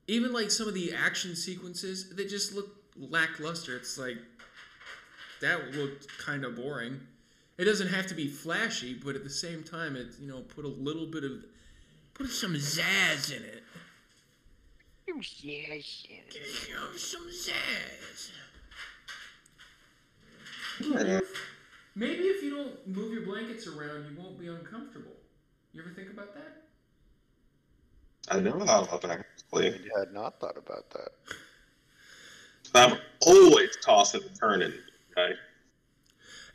[0.10, 3.76] even like some of the action sequences, that just look lackluster.
[3.76, 4.18] It's like
[5.42, 7.00] that looked kind of boring.
[7.58, 10.66] It doesn't have to be flashy, but at the same time, it you know put
[10.66, 11.32] a little bit of
[12.14, 13.64] put some zazz in it.
[15.06, 18.32] Give him some zazz.
[21.96, 25.12] Maybe if you don't move your blankets around, you won't be uncomfortable.
[25.74, 26.64] You ever think about that?
[28.30, 29.12] I never thought about that.
[29.12, 29.29] Actually.
[29.54, 29.64] I
[29.98, 31.10] had not thought about that.
[32.76, 34.74] I'm always tossing and turning.
[35.12, 35.34] Okay.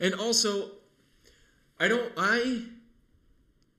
[0.01, 0.71] And also,
[1.81, 2.13] I don't.
[2.17, 2.63] I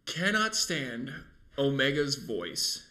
[0.05, 1.11] cannot stand
[1.57, 2.85] Omega's voice.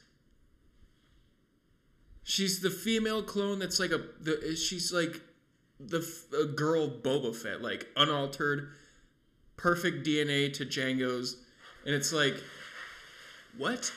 [2.22, 4.00] She's the female clone that's like a.
[4.20, 5.20] The, she's like
[5.78, 8.70] the f- a girl Boba Fett, like unaltered,
[9.56, 11.36] perfect DNA to Jango's,
[11.84, 12.36] and it's like,
[13.58, 13.92] what?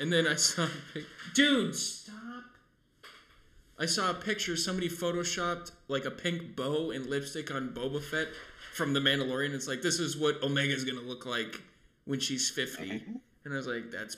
[0.00, 2.44] And then I saw, a pic- dude, stop.
[3.78, 8.28] I saw a picture somebody photoshopped like a pink bow and lipstick on Boba Fett
[8.72, 9.54] from The Mandalorian.
[9.54, 11.60] It's like this is what Omega's gonna look like
[12.04, 13.18] when she's fifty, uh-huh.
[13.44, 14.16] and I was like, that's.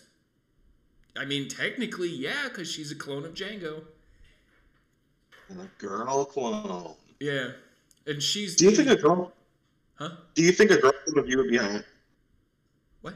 [1.17, 3.83] I mean, technically, yeah, because she's a clone of Jango.
[5.49, 6.95] And a girl clone.
[7.21, 7.49] Yeah,
[8.07, 8.57] and she's.
[8.57, 9.33] Do you think a girl?
[9.95, 10.11] Huh?
[10.35, 11.85] Do you think a girl clone of you would be hot?
[13.03, 13.15] What?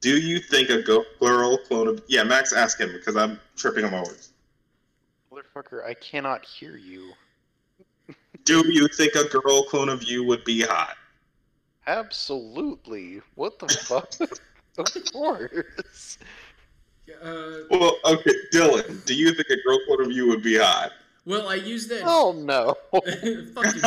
[0.00, 2.02] Do you think a go- girl clone of?
[2.08, 4.14] Yeah, Max, ask him because I'm tripping him over.
[5.30, 7.12] Motherfucker, I cannot hear you.
[8.44, 10.96] Do you think a girl clone of you would be hot?
[11.86, 13.20] Absolutely.
[13.34, 14.10] What the fuck?
[14.78, 16.18] of course.
[17.22, 19.04] Uh, Well, okay, Dylan.
[19.04, 20.92] Do you think a girl clone of you would be hot?
[21.26, 22.02] well, I used that.
[22.06, 22.74] Oh no.
[22.92, 23.82] Fuck you,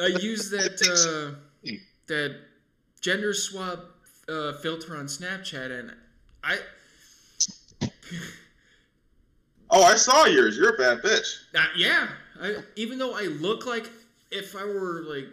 [0.00, 1.70] I used that uh,
[2.06, 2.36] that
[3.00, 3.97] gender swap
[4.28, 5.92] uh, filter on Snapchat, and
[6.44, 6.58] I,
[9.70, 10.56] oh, I saw yours.
[10.56, 11.44] You're a bad bitch.
[11.54, 12.08] uh, yeah,
[12.40, 13.90] I even though I look like
[14.30, 15.28] if I were like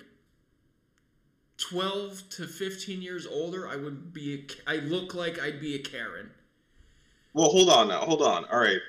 [1.58, 4.46] 12 to 15 years older, I would be.
[4.68, 6.30] A, I look like I'd be a Karen.
[7.34, 8.00] Well, hold on now.
[8.00, 8.46] Hold on.
[8.46, 8.80] All right,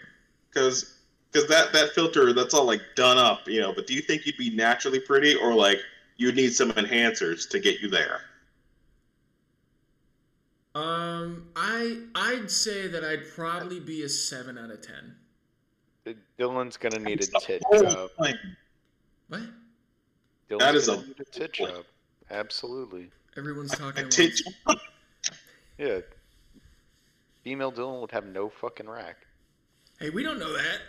[0.48, 0.94] because
[1.32, 3.72] because that that filter that's all like done up, you know.
[3.72, 5.78] But do you think you'd be naturally pretty, or like
[6.16, 8.20] you'd need some enhancers to get you there?
[10.76, 15.14] Um, I I'd say that I'd probably be a seven out of ten.
[16.38, 18.10] Dylan's gonna need a tit job.
[18.18, 18.34] What?
[20.50, 21.86] Dylan's That is gonna a- need a tit job.
[22.30, 23.10] Absolutely.
[23.38, 24.02] Everyone's talking.
[24.02, 24.80] A at tit once.
[25.78, 26.00] Yeah.
[27.42, 29.16] Female Dylan would have no fucking rack.
[29.98, 30.80] Hey, we don't know that.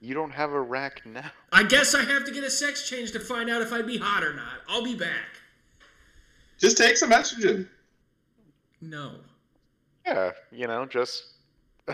[0.00, 1.30] You don't have a rack now.
[1.52, 3.98] I guess I have to get a sex change to find out if I'd be
[3.98, 4.62] hot or not.
[4.66, 5.26] I'll be back.
[6.58, 7.68] Just take some estrogen.
[8.80, 9.12] No.
[10.06, 11.24] Yeah, you know, just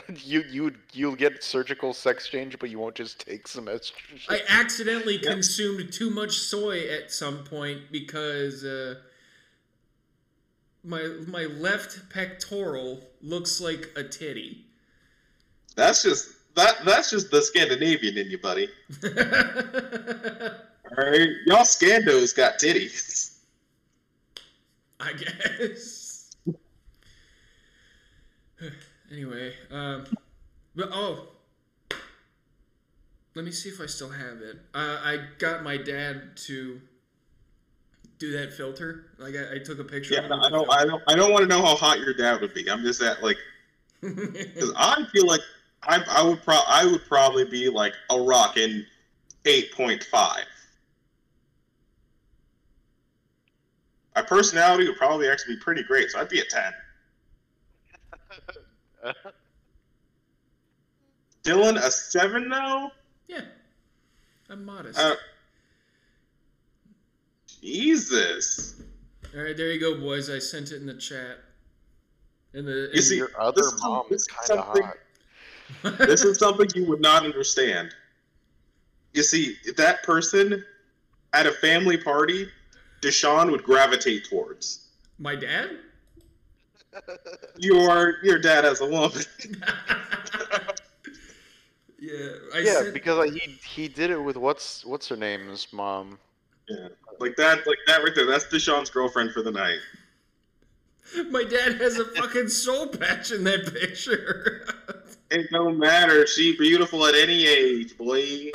[0.24, 4.20] you you you'll get surgical sex change, but you won't just take some estrogen.
[4.28, 8.96] I accidentally consumed too much soy at some point because uh,
[10.82, 14.64] my my left pectoral looks like a titty.
[15.76, 16.84] That's just that.
[16.84, 18.68] That's just the Scandinavian in you, buddy.
[19.04, 19.10] All
[21.04, 23.38] right, y'all Scandos got titties.
[25.00, 26.03] I guess.
[29.14, 30.04] Anyway, um,
[30.74, 31.28] but oh,
[33.34, 34.56] let me see if I still have it.
[34.74, 36.80] Uh, I got my dad to
[38.18, 39.06] do that filter.
[39.18, 40.14] Like I, I took a picture.
[40.14, 40.70] Yeah, of it I don't.
[40.70, 41.02] I don't.
[41.08, 42.70] I don't want to know how hot your dad would be.
[42.70, 43.38] I'm just at like
[44.00, 45.40] because I feel like
[45.82, 48.84] I I would pro I would probably be like a rockin'
[49.44, 50.44] eight point five.
[54.16, 56.72] My personality would probably actually be pretty great, so I'd be a ten.
[61.44, 62.90] Dylan, a seven though.
[63.28, 63.42] yeah,
[64.48, 64.98] I'm modest.
[64.98, 65.14] Uh,
[67.62, 68.80] Jesus.
[69.34, 70.30] All right, there you go, boys.
[70.30, 71.38] I sent it in the chat.
[72.52, 74.82] In the You see, Your other this mom this is is kind of something-
[75.82, 75.98] hot.
[76.08, 77.94] this is something you would not understand.
[79.12, 80.64] You see, that person
[81.32, 82.48] at a family party,
[83.00, 84.88] Deshaun would gravitate towards.
[85.18, 85.78] my dad.
[87.58, 89.22] Your your dad as a woman.
[91.98, 95.72] yeah, I yeah, sent, because like, he he did it with what's what's her name's
[95.72, 96.18] mom.
[96.68, 96.88] Yeah,
[97.20, 98.26] like that, like that right there.
[98.26, 99.78] That's Deshaun's girlfriend for the night.
[101.30, 104.66] my dad has a fucking soul patch in that picture.
[105.30, 106.26] It don't matter.
[106.28, 108.50] She beautiful at any age, boy.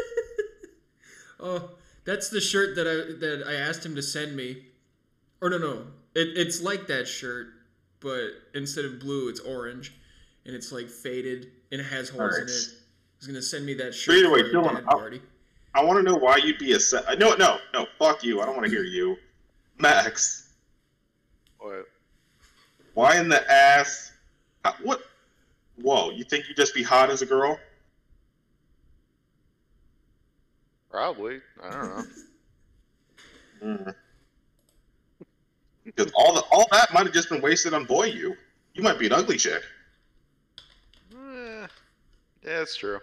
[1.40, 1.70] oh,
[2.04, 4.64] that's the shirt that I that I asked him to send me.
[5.42, 7.48] Or no, no, it, it's like that shirt,
[8.00, 9.92] but instead of blue, it's orange,
[10.46, 12.48] and it's like faded and it has holes in it.
[13.18, 15.22] He's gonna send me that shirt either way, for Dylan, dad I'll- party.
[15.74, 17.86] I want to know why you'd be a se- no, no, no.
[17.98, 18.42] Fuck you.
[18.42, 19.16] I don't want to hear you,
[19.78, 20.52] Max.
[21.58, 21.86] What?
[22.92, 24.12] Why in the ass?
[24.66, 25.00] uh, What?
[25.80, 26.10] Whoa!
[26.10, 27.58] You think you'd just be hot as a girl?
[30.90, 31.40] Probably.
[31.62, 32.04] I don't know.
[33.62, 33.94] Mm.
[35.94, 38.34] Because all the all that might have just been wasted on boy you.
[38.74, 39.62] You might be an ugly chick.
[41.12, 41.66] Eh, yeah,
[42.42, 42.98] that's true.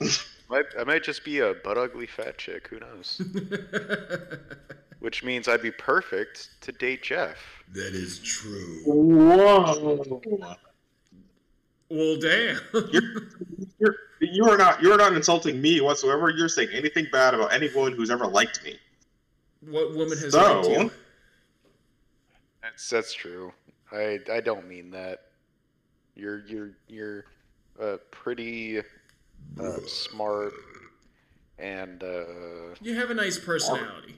[0.50, 2.68] might, I might just be a butt ugly fat chick.
[2.68, 3.20] Who knows?
[4.98, 7.36] Which means I'd be perfect to date Jeff.
[7.74, 8.80] That is true.
[8.86, 10.18] Whoa!
[11.90, 12.58] well, damn.
[13.78, 16.30] You're you are not you're not insulting me whatsoever.
[16.30, 18.78] You're saying anything bad about any woman who's ever liked me.
[19.60, 20.90] what woman has So- liked you?
[22.64, 23.52] That's that's true.
[23.92, 25.20] I I don't mean that.
[26.16, 27.24] You're you're you're
[27.80, 28.78] uh, pretty
[29.60, 30.52] uh, smart
[31.58, 34.14] and uh, You have a nice personality.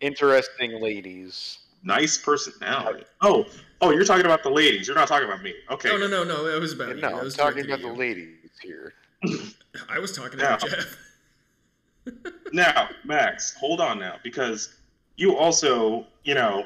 [0.00, 1.58] interesting ladies.
[1.82, 3.04] Nice personality.
[3.20, 3.46] Oh,
[3.80, 4.86] oh, you're talking about the ladies.
[4.86, 5.54] You're not talking about me.
[5.70, 5.88] Okay.
[5.88, 6.44] No, no, no, no.
[6.50, 6.94] That was about you.
[6.96, 8.94] no, That I'm was talking directed about at the ladies here.
[9.88, 10.54] I was talking Yeah.
[10.56, 10.96] about Jeff.
[12.52, 14.76] Now, Max, hold on now, because
[15.16, 16.64] you also, you know,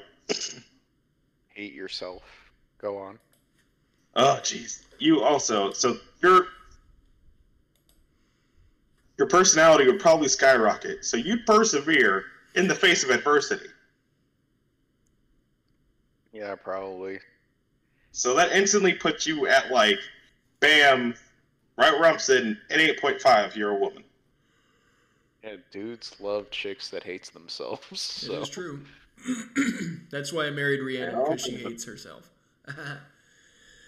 [1.60, 2.22] Hate yourself.
[2.78, 3.18] Go on.
[4.16, 6.46] oh, jeez, you also, so your
[9.18, 11.04] your personality would probably skyrocket.
[11.04, 13.68] So you'd persevere in the face of adversity.
[16.32, 17.18] Yeah, probably.
[18.12, 19.98] So that instantly puts you at like,
[20.60, 21.14] bam,
[21.76, 23.54] right where I'm sitting, at 8.5.
[23.54, 24.04] You're a woman.
[25.44, 27.82] Yeah, dudes love chicks that hates themselves.
[27.90, 28.80] It So is true.
[30.10, 31.68] That's why I married Rhiannon because she oh.
[31.68, 32.30] hates herself.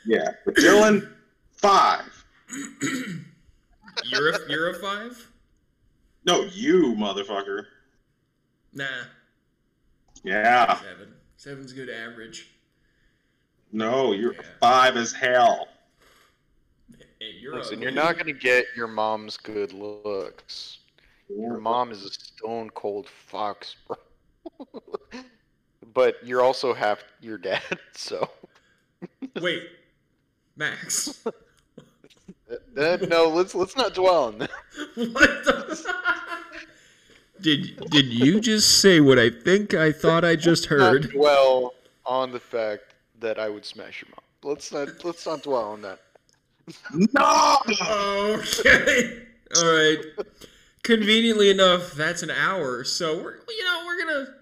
[0.04, 1.12] Yeah, but Dylan,
[1.52, 2.24] five.
[4.04, 5.30] you're a you're a five.
[6.24, 7.66] No, you motherfucker.
[8.72, 8.86] Nah,
[10.24, 10.80] Yeah.
[10.80, 11.14] seven.
[11.36, 12.50] Seven's good average.
[13.72, 14.42] No, you're Yeah.
[14.60, 15.68] five as hell.
[17.20, 17.84] Hey, you're Listen, ugly.
[17.84, 20.78] you're not gonna get your mom's good looks.
[21.28, 23.96] Your mom is a stone cold fox, bro.
[25.94, 27.62] but you're also half your dad,
[27.94, 28.28] so
[29.40, 29.62] Wait,
[30.56, 31.24] Max.
[32.76, 33.28] Uh, no.
[33.30, 34.50] Let's let's not dwell on that.
[34.94, 35.94] what the?
[37.40, 41.10] did did you just say what I think I thought I just Not heard?
[41.12, 41.72] dwell
[42.04, 44.50] on the fact that I would smash your mom.
[44.52, 46.00] Let's not let's not dwell on that.
[46.92, 47.58] No!
[48.36, 49.22] Okay.
[49.56, 49.98] All right.
[50.82, 54.34] Conveniently enough, that's an hour, so we're you know we're gonna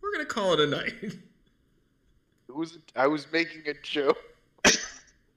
[0.00, 0.94] we're gonna call it a night.
[2.48, 4.18] It was I was making a joke.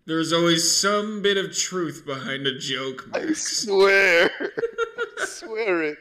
[0.06, 3.64] There's always some bit of truth behind a joke, I Max.
[3.64, 4.30] swear.
[4.40, 5.98] I swear it.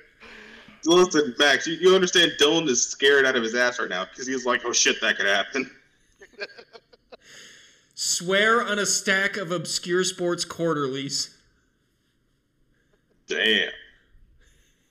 [0.84, 4.26] Listen, Max, you, you understand Dylan is scared out of his ass right now because
[4.26, 5.68] he's like, oh shit, that could happen.
[7.94, 11.36] Swear on a stack of obscure sports quarterlies.
[13.26, 13.70] Damn.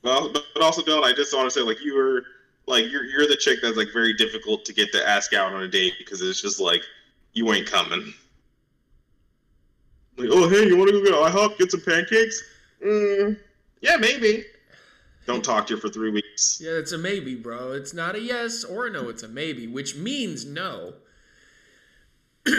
[0.06, 2.26] Well, but but also, Dylan, I just want to say, like, you were,
[2.68, 5.64] like, you're, you're the chick that's, like, very difficult to get to ask out on
[5.64, 6.84] a date because it's just like,
[7.34, 8.14] you ain't coming.
[10.16, 12.44] Like, oh, hey, you want to go get IHOP, get some pancakes?
[12.86, 13.36] Mm,
[13.82, 14.46] yeah, maybe.
[15.26, 16.62] Don't talk to her for three weeks.
[16.64, 17.72] Yeah, it's a maybe, bro.
[17.72, 19.10] It's not a yes or a no.
[19.10, 20.94] It's a maybe, which means no.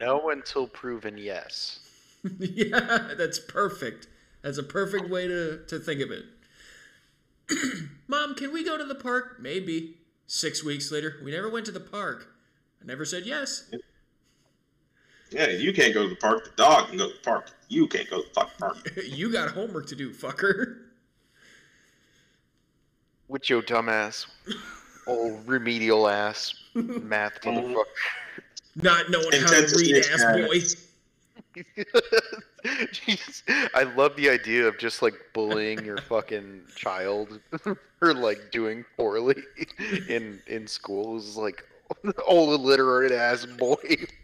[0.00, 1.78] No until proven yes.
[2.38, 4.06] yeah, that's perfect.
[4.40, 6.24] That's a perfect way to, to think of it.
[8.08, 9.38] Mom, can we go to the park?
[9.40, 9.96] Maybe.
[10.26, 12.28] Six weeks later, we never went to the park.
[12.80, 13.68] I never said yes.
[15.30, 16.44] Yeah, you can't go to the park.
[16.44, 17.50] The dog can go to the park.
[17.68, 18.76] You can't go to the fucking park.
[19.04, 20.78] you got homework to do, fucker.
[23.28, 24.26] With your dumbass,
[25.06, 27.84] old remedial ass math motherfucker.
[28.76, 30.76] Not knowing how to read, ass
[31.56, 31.62] boy.
[32.64, 33.00] parents.
[33.00, 33.70] Jeez.
[33.74, 37.40] I love the idea of just like bullying your fucking child
[37.98, 39.42] for like doing poorly
[40.08, 41.16] in in school.
[41.16, 41.64] Is like
[42.26, 43.76] old illiterate ass boy.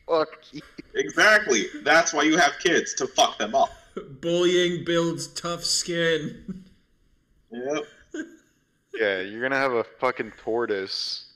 [0.07, 0.61] Fuck you.
[0.95, 1.65] Exactly.
[1.83, 3.71] That's why you have kids to fuck them up.
[4.21, 6.65] Bullying builds tough skin.
[7.51, 7.85] Yep.
[8.95, 11.33] Yeah, you're gonna have a fucking tortoise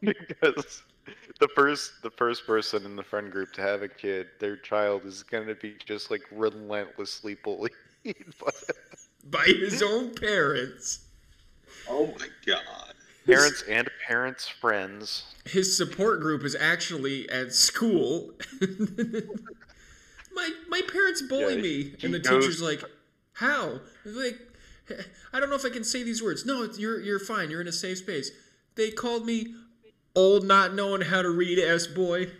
[0.00, 0.82] because
[1.38, 5.04] the first the first person in the friend group to have a kid, their child
[5.04, 7.72] is gonna be just like relentlessly bullied.
[8.04, 8.50] by
[9.30, 11.00] By his own parents.
[11.88, 12.94] Oh my god.
[13.26, 15.24] parents and parents' friends.
[15.44, 18.32] his support group is actually at school.
[20.32, 22.82] my my parents bully Yeah, me, he and the goes- teacher's like,
[23.34, 24.38] "How?" Like,
[25.32, 26.46] I don't know if I can say these words.
[26.46, 27.50] No, you're you're fine.
[27.50, 28.30] You're in a safe space.
[28.76, 29.54] They called me
[30.20, 32.30] old, not knowing how to read, ass boy.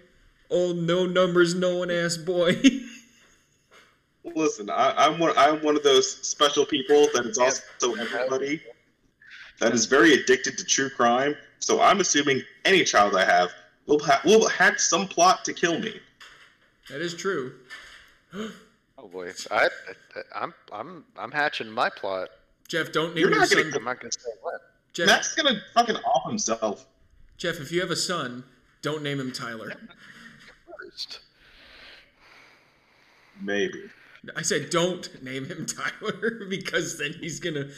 [0.50, 2.60] Old, no numbers, knowing ass boy.
[4.24, 5.32] Listen, I, I'm one.
[5.36, 8.60] I'm one of those special people that is also everybody
[9.60, 11.34] that is very addicted to true crime.
[11.58, 13.50] So I'm assuming any child I have
[13.86, 15.98] will ha- will hatch some plot to kill me.
[16.90, 17.54] that is true.
[18.98, 22.28] Oh boy, I, I I'm I'm I'm hatching my plot.
[22.68, 23.70] Jeff, don't name You're your not gonna.
[23.74, 24.60] I'm not gonna say what.
[24.92, 26.86] Jeff, Matt's gonna fucking off himself.
[27.40, 28.44] Jeff, if you have a son,
[28.82, 29.72] don't name him Tyler.
[30.78, 31.20] First.
[33.40, 33.84] Maybe.
[34.36, 37.68] I said don't name him Tyler because then he's gonna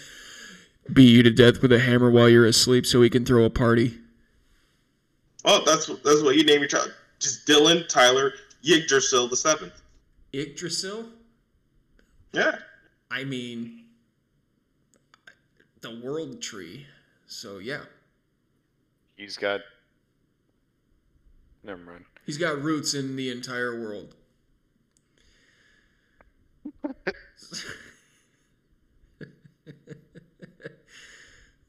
[0.93, 3.51] beat you to death with a hammer while you're asleep so he can throw a
[3.51, 4.01] party.
[5.45, 6.93] Oh, that's that's what you name your child.
[7.21, 8.33] Just Dylan Tyler
[8.65, 9.81] Yggdrasil the seventh.
[10.33, 11.07] Yggdrasil?
[12.33, 12.57] Yeah.
[13.13, 13.85] I mean,
[15.83, 16.85] the world tree.
[17.29, 17.83] So yeah,
[19.17, 19.61] He's got.
[21.65, 22.05] Never mind.
[22.27, 24.17] he's got roots in the entire world.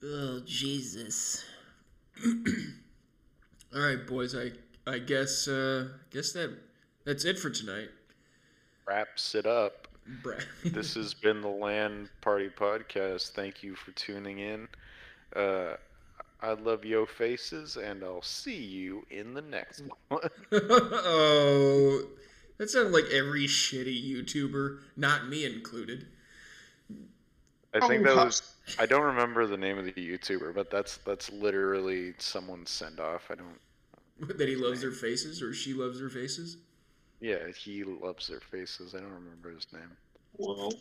[0.03, 1.43] oh Jesus!
[3.75, 4.35] All right, boys.
[4.35, 4.51] I
[4.89, 6.55] I guess uh, guess that
[7.05, 7.89] that's it for tonight.
[8.87, 9.87] Wraps it up.
[10.21, 10.35] Bra-
[10.65, 13.31] This has been the Land Party Podcast.
[13.31, 14.67] Thank you for tuning in.
[15.35, 15.75] Uh,
[16.43, 20.21] I love yo faces, and I'll see you in the next one.
[20.51, 22.03] oh,
[22.57, 26.07] that sounded like every shitty YouTuber, not me included.
[27.73, 28.41] I think Oh, that was.
[28.77, 33.29] I don't remember the name of the YouTuber, but that's that's literally someone's send off.
[33.31, 33.59] I don't.
[34.37, 36.57] That he loves their faces or she loves their faces.
[37.19, 38.93] Yeah, he loves their faces.
[38.93, 39.97] I don't remember his name.
[40.37, 40.73] Well,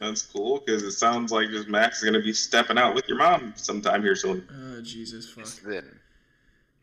[0.00, 3.18] That's cool because it sounds like just Max is gonna be stepping out with your
[3.18, 4.48] mom sometime here soon.
[4.50, 5.46] Oh Jesus fuck.
[5.62, 5.84] Then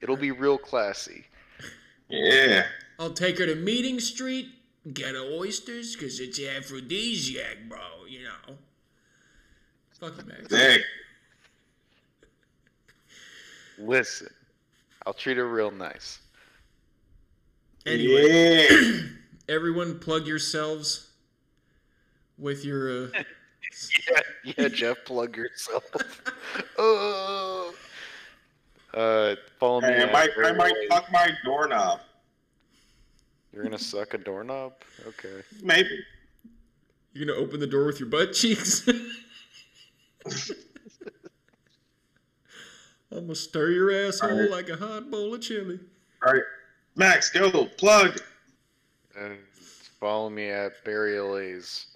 [0.02, 1.26] it'll be real classy.
[2.10, 2.66] Yeah.
[3.00, 4.48] I'll take her to Meeting Street,
[4.94, 7.80] get her oysters, cause it's aphrodisiac, bro.
[8.08, 8.56] You know.
[10.00, 10.48] Fuck you, Max.
[10.48, 10.80] Dang.
[13.80, 14.30] Listen,
[15.06, 16.20] I'll treat her real nice.
[17.86, 19.00] Anyway, Yeah.
[19.50, 21.07] everyone, plug yourselves
[22.38, 23.06] with your.
[23.06, 23.08] Uh,
[24.10, 24.22] Yeah,
[24.58, 25.84] yeah, Jeff, plug yourself.
[26.78, 27.74] oh.
[28.94, 29.88] Uh, follow me.
[29.90, 30.88] Hey, I at might, I might Airways.
[30.90, 32.00] fuck my doorknob.
[33.54, 34.74] You're gonna suck a doorknob?
[35.06, 35.42] Okay.
[35.62, 35.90] Maybe.
[37.14, 38.88] you're gonna open the door with your butt cheeks.
[43.12, 44.50] I'm gonna stir your asshole Alright.
[44.52, 45.80] like a hot bowl of chili.
[46.26, 46.44] All right.
[46.96, 48.20] Max, go plug.
[49.20, 49.38] And
[50.00, 51.88] follow me at Barry Lays.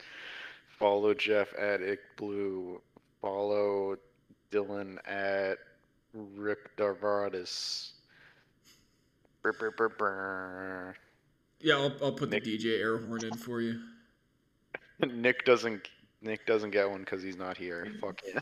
[0.82, 2.82] Follow Jeff at Ick Blue.
[3.22, 3.96] Follow
[4.52, 5.60] Dylan at
[6.14, 7.92] Rick Darvardis.
[9.44, 10.96] Brr, brr, brr, brr.
[11.60, 13.80] Yeah, I'll, I'll put Nick- the DJ air horn in for you.
[15.14, 15.88] Nick doesn't.
[16.24, 17.88] Nick doesn't get one because he's not here.
[18.02, 18.40] Fuck yeah.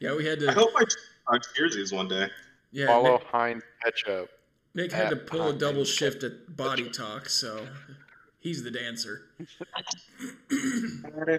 [0.00, 0.48] Yeah, we had to.
[0.50, 0.84] I hope I
[1.28, 2.28] on jerseys one day.
[2.72, 4.30] Yeah, Follow Nick, Heinz Ketchup.
[4.74, 5.94] Nick had to at pull a double Ketchup.
[5.96, 7.66] shift at Body Talk, so
[8.44, 9.22] he's the dancer.
[11.02, 11.38] Body,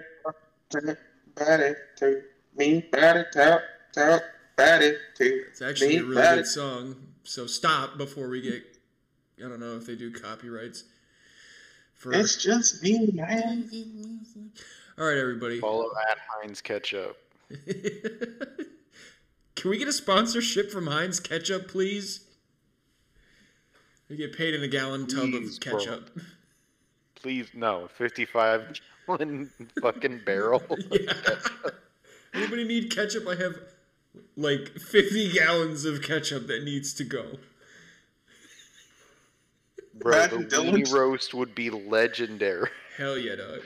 [1.34, 2.22] body to
[2.56, 3.62] me, body talk,
[3.94, 4.22] talk,
[4.56, 6.36] body to It's actually a really body.
[6.42, 6.96] good song.
[7.24, 8.62] So stop before we get.
[9.38, 10.84] I don't know if they do copyrights.
[11.94, 13.70] For It's just me, man.
[14.98, 15.60] all right, everybody.
[15.60, 17.16] Follow at Heinz Ketchup.
[19.54, 22.20] Can we get a sponsorship from Heinz Ketchup, please?
[24.10, 26.00] We get paid in a gallon tub Please, of bro.
[27.16, 27.22] Ketchup.
[27.22, 29.50] Please no, 55 gallon
[29.80, 30.62] fucking barrel.
[30.90, 31.12] yeah.
[32.34, 33.26] Anybody need ketchup?
[33.28, 33.54] I have
[34.36, 37.38] like 50 gallons of ketchup that needs to go.
[39.94, 42.68] Bro, the Imagine Dylan- roast would be legendary.
[42.96, 43.60] Hell yeah, dog.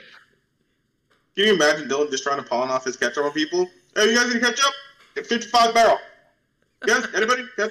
[1.35, 3.69] Can you imagine Dylan just trying to pawn off his ketchup on people?
[3.95, 4.73] Hey, you guys need ketchup?
[5.15, 5.97] Get 55 barrel.
[6.87, 7.43] Yes, anybody?
[7.57, 7.69] Yes.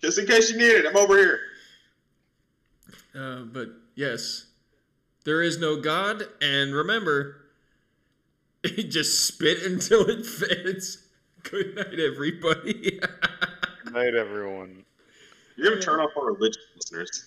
[0.00, 1.40] Just in case you need it, I'm over here.
[3.14, 4.46] Uh, but yes,
[5.24, 7.38] there is no God, and remember,
[8.64, 10.98] just spit until it fits.
[11.42, 13.00] Good night, everybody.
[13.84, 14.84] Good night, everyone.
[15.56, 17.24] You're gonna turn off our religious listeners.